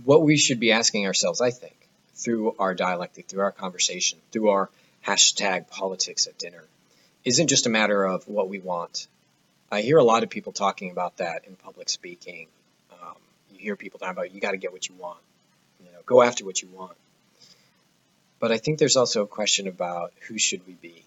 what 0.05 0.23
we 0.23 0.37
should 0.37 0.61
be 0.61 0.73
asking 0.73 1.07
ourselves, 1.07 1.41
I 1.41 1.51
think, 1.51 1.77
through 2.15 2.55
our 2.59 2.75
dialectic, 2.75 3.27
through 3.29 3.43
our 3.43 3.53
conversation, 3.53 4.19
through 4.33 4.51
our 4.51 4.71
hashtag 5.07 5.69
politics 5.69 6.27
at 6.27 6.39
dinner 6.39 6.65
isn't 7.25 7.49
just 7.49 7.67
a 7.67 7.71
matter 7.71 8.05
of 8.05 8.27
what 8.29 8.49
we 8.49 8.59
want. 8.59 9.07
I 9.71 9.83
hear 9.83 9.99
a 9.99 10.05
lot 10.05 10.23
of 10.23 10.31
people 10.31 10.53
talking 10.53 10.91
about 10.91 11.19
that 11.19 11.45
in 11.47 11.55
public 11.55 11.89
speaking. 11.89 12.49
You 13.53 13.59
hear 13.59 13.77
people 13.77 13.99
talking 13.99 14.13
about 14.13 14.33
you 14.33 14.41
got 14.41 14.53
to 14.53 14.57
get 14.57 14.73
what 14.73 14.89
you 14.89 14.95
want, 14.95 15.19
you 15.85 15.91
know, 15.93 15.99
go 16.07 16.23
after 16.23 16.45
what 16.45 16.63
you 16.63 16.69
want. 16.69 16.97
But 18.39 18.53
I 18.53 18.59
think 18.59 18.79
there's 18.79 18.97
also 18.97 19.23
a 19.23 19.27
question 19.27 19.69
about 19.69 20.13
who 20.29 20.39
should 20.39 20.67
we 20.67 20.73
be, 20.75 21.05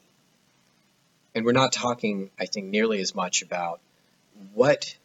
and 1.34 1.46
we're 1.46 1.52
not 1.52 1.72
talking, 1.72 2.30
I 2.40 2.46
think, 2.46 2.68
nearly 2.68 3.00
as 3.02 3.16
much 3.16 3.42
about 3.42 3.80
what 4.54 4.96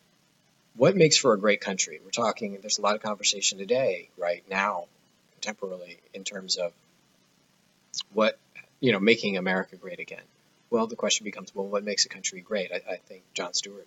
what 0.77 0.95
makes 0.95 1.17
for 1.17 1.33
a 1.33 1.39
great 1.39 1.61
country. 1.61 2.01
We're 2.05 2.11
talking. 2.11 2.59
There's 2.61 2.79
a 2.79 2.83
lot 2.83 2.95
of 2.95 3.03
conversation 3.03 3.59
today, 3.59 4.11
right 4.19 4.45
now, 4.51 4.85
contemporarily, 5.41 5.97
in 6.13 6.25
terms 6.25 6.57
of 6.57 6.73
what 8.13 8.39
you 8.81 8.93
know, 8.93 9.01
making 9.01 9.37
America 9.37 9.77
great 9.77 10.01
again. 10.01 10.23
Well, 10.71 10.87
the 10.87 10.97
question 10.97 11.25
becomes, 11.25 11.55
well, 11.55 11.67
what 11.67 11.85
makes 11.85 12.05
a 12.05 12.09
country 12.09 12.41
great? 12.41 12.71
I, 12.73 12.93
I 12.93 12.97
think 12.97 13.23
Jon 13.35 13.55
Stewart 13.55 13.87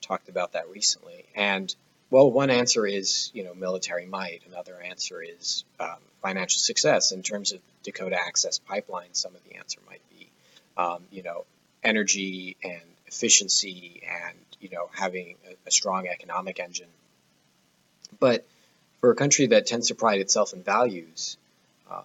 talked 0.00 0.28
about 0.28 0.52
that 0.52 0.68
recently. 0.70 1.24
And 1.34 1.74
well, 2.10 2.30
one 2.30 2.50
answer 2.50 2.86
is 2.86 3.30
you 3.34 3.44
know 3.44 3.54
military 3.54 4.06
might. 4.06 4.42
Another 4.46 4.80
answer 4.80 5.22
is 5.22 5.64
um, 5.78 5.96
financial 6.22 6.60
success. 6.60 7.12
In 7.12 7.22
terms 7.22 7.52
of 7.52 7.60
Dakota 7.82 8.16
Access 8.20 8.58
Pipeline, 8.58 9.12
some 9.14 9.34
of 9.34 9.42
the 9.44 9.56
answer 9.56 9.80
might 9.88 10.02
be 10.10 10.28
um, 10.76 11.02
you 11.10 11.22
know 11.22 11.44
energy 11.82 12.56
and 12.62 12.82
efficiency 13.06 14.02
and 14.08 14.36
you 14.60 14.70
know 14.70 14.90
having 14.92 15.36
a, 15.48 15.68
a 15.68 15.70
strong 15.70 16.08
economic 16.08 16.60
engine. 16.60 16.88
But 18.18 18.46
for 19.00 19.10
a 19.10 19.14
country 19.14 19.46
that 19.48 19.66
tends 19.66 19.88
to 19.88 19.94
pride 19.94 20.20
itself 20.20 20.52
in 20.52 20.62
values, 20.62 21.36
um, 21.90 22.04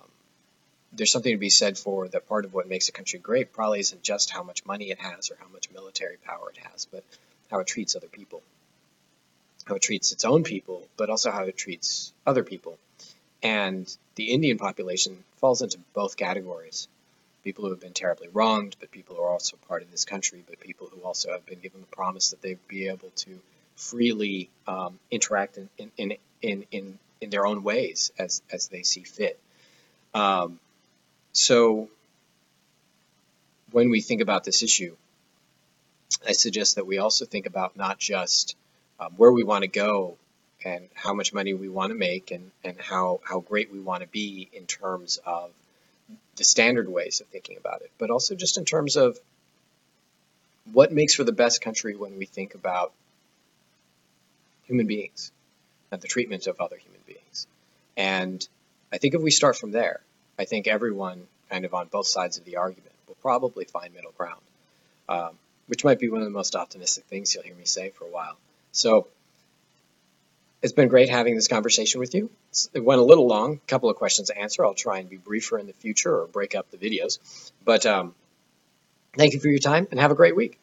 there's 0.94 1.12
something 1.12 1.34
to 1.34 1.40
be 1.40 1.50
said 1.50 1.78
for 1.78 2.08
that 2.08 2.28
part 2.28 2.46
of 2.46 2.54
what 2.54 2.70
makes 2.70 2.90
a 2.90 2.92
country 2.92 3.20
great 3.20 3.54
probably 3.54 3.80
isn't 3.80 4.02
just 4.02 4.30
how 4.30 4.44
much 4.44 4.66
money 4.66 4.92
it 4.92 5.00
has 5.00 5.30
or 5.30 5.38
how 5.40 5.48
much 5.52 5.70
military 5.72 6.18
power 6.26 6.52
it 6.52 6.60
has, 6.72 6.86
but 6.86 7.04
how 7.52 7.60
it 7.60 7.68
treats 7.68 7.96
other 7.96 8.08
people, 8.08 8.42
how 9.66 9.76
it 9.76 9.82
treats 9.82 10.12
its 10.12 10.26
own 10.26 10.44
people, 10.44 10.88
but 10.96 11.10
also 11.10 11.32
how 11.32 11.44
it 11.44 11.58
treats 11.58 12.14
other 12.26 12.44
people. 12.44 12.78
And 13.42 13.96
the 14.16 14.32
Indian 14.32 14.58
population 14.58 15.24
falls 15.38 15.62
into 15.62 15.78
both 15.94 16.18
categories. 16.18 16.88
People 17.44 17.66
who 17.66 17.72
have 17.72 17.80
been 17.80 17.94
terribly 17.94 18.28
wronged, 18.28 18.76
but 18.80 18.92
people 18.92 19.16
who 19.16 19.22
are 19.22 19.30
also 19.30 19.58
part 19.68 19.82
of 19.82 19.92
this 19.92 20.06
country, 20.06 20.44
but 20.48 20.60
people 20.60 20.88
who 20.88 21.02
also 21.02 21.32
have 21.32 21.46
been 21.46 21.60
given 21.60 21.82
the 21.82 21.96
promise 21.96 22.32
that 22.32 22.42
they'd 22.42 22.68
be 22.68 22.88
able 22.88 23.10
to 23.18 23.40
freely 23.76 24.50
um, 24.68 25.00
interact 25.12 25.58
in, 25.58 25.70
in, 25.98 26.18
in, 26.42 26.66
in, 26.72 27.00
in 27.22 27.30
their 27.30 27.46
own 27.46 27.64
ways 27.64 28.12
as, 28.18 28.42
as 28.52 28.68
they 28.70 28.84
see 28.84 29.04
fit. 29.04 29.40
Um, 30.14 30.60
so 31.34 31.90
when 33.72 33.90
we 33.90 34.02
think 34.02 34.22
about 34.22 34.44
this 34.44 34.64
issue, 34.64 34.96
I 36.28 36.32
suggest 36.32 36.76
that 36.76 36.88
we 36.88 36.98
also 36.98 37.26
think 37.26 37.46
about 37.46 37.76
not 37.76 38.00
just 38.00 38.56
um, 39.00 39.14
where 39.18 39.32
we 39.32 39.44
want 39.44 39.64
to 39.64 39.68
go 39.68 40.18
and 40.64 40.88
how 40.94 41.14
much 41.14 41.34
money 41.34 41.54
we 41.54 41.70
want 41.70 41.92
to 41.92 41.98
make 41.98 42.32
and, 42.32 42.52
and 42.64 42.80
how, 42.80 43.20
how 43.24 43.40
great 43.40 43.72
we 43.72 43.80
want 43.80 44.02
to 44.02 44.08
be 44.08 44.50
in 44.54 44.66
terms 44.66 45.20
of 45.26 45.52
the 46.36 46.44
standard 46.44 46.90
ways 46.90 47.22
of 47.22 47.28
thinking 47.28 47.58
about 47.58 47.82
it, 47.82 47.92
but 47.98 48.10
also 48.10 48.36
just 48.36 48.58
in 48.58 48.66
terms 48.66 48.96
of 48.96 49.18
what 50.72 50.92
makes 50.92 51.14
for 51.14 51.24
the 51.24 51.32
best 51.32 51.62
country 51.62 51.96
when 51.96 52.18
we 52.18 52.26
think 52.26 52.56
about 52.56 52.92
human 54.66 54.88
beings 54.88 55.32
and 55.92 56.02
the 56.02 56.08
treatment 56.08 56.48
of 56.48 56.60
other 56.60 56.78
human 56.78 57.00
beings. 57.06 57.48
And 57.96 58.46
I 58.92 58.98
think 58.98 59.14
if 59.14 59.22
we 59.22 59.32
start 59.32 59.56
from 59.56 59.72
there, 59.72 60.02
I 60.38 60.46
think 60.46 60.68
everyone 60.68 61.28
kind 61.50 61.66
of 61.66 61.74
on 61.74 61.88
both 61.88 62.08
sides 62.08 62.38
of 62.38 62.46
the 62.46 62.58
argument 62.58 62.92
will 63.08 63.16
probably 63.22 63.66
find 63.66 63.94
middle 63.94 64.14
ground, 64.18 64.42
um, 65.08 65.38
which 65.68 65.84
might 65.84 66.00
be 66.00 66.10
one 66.10 66.22
of 66.22 66.26
the 66.26 66.32
most 66.32 66.56
optimistic 66.56 67.06
things 67.06 67.34
you'll 67.34 67.44
hear 67.44 67.56
me 67.56 67.66
say 67.66 67.92
for 67.92 68.06
a 68.06 68.10
while. 68.10 68.38
So 68.76 69.08
it's 70.62 70.74
been 70.74 70.90
great 70.90 71.10
having 71.10 71.36
this 71.36 71.48
conversation 71.48 72.02
with 72.02 72.14
you. 72.14 72.30
It 72.74 72.84
went 72.84 73.00
a 73.00 73.04
little 73.04 73.26
long, 73.26 73.54
a 73.54 73.68
couple 73.68 73.90
of 73.90 73.96
questions 73.96 74.28
to 74.28 74.38
answer. 74.38 74.66
I'll 74.66 74.74
try 74.74 75.00
and 75.00 75.10
be 75.10 75.16
briefer 75.16 75.58
in 75.58 75.66
the 75.66 75.74
future 75.74 76.14
or 76.14 76.28
break 76.28 76.56
up 76.56 76.70
the 76.72 76.78
videos. 76.78 77.20
But 77.64 77.86
um, 77.86 78.14
thank 79.16 79.34
you 79.34 79.40
for 79.40 79.48
your 79.48 79.60
time 79.60 79.88
and 79.92 80.00
have 80.00 80.12
a 80.12 80.16
great 80.16 80.36
week. 80.36 80.60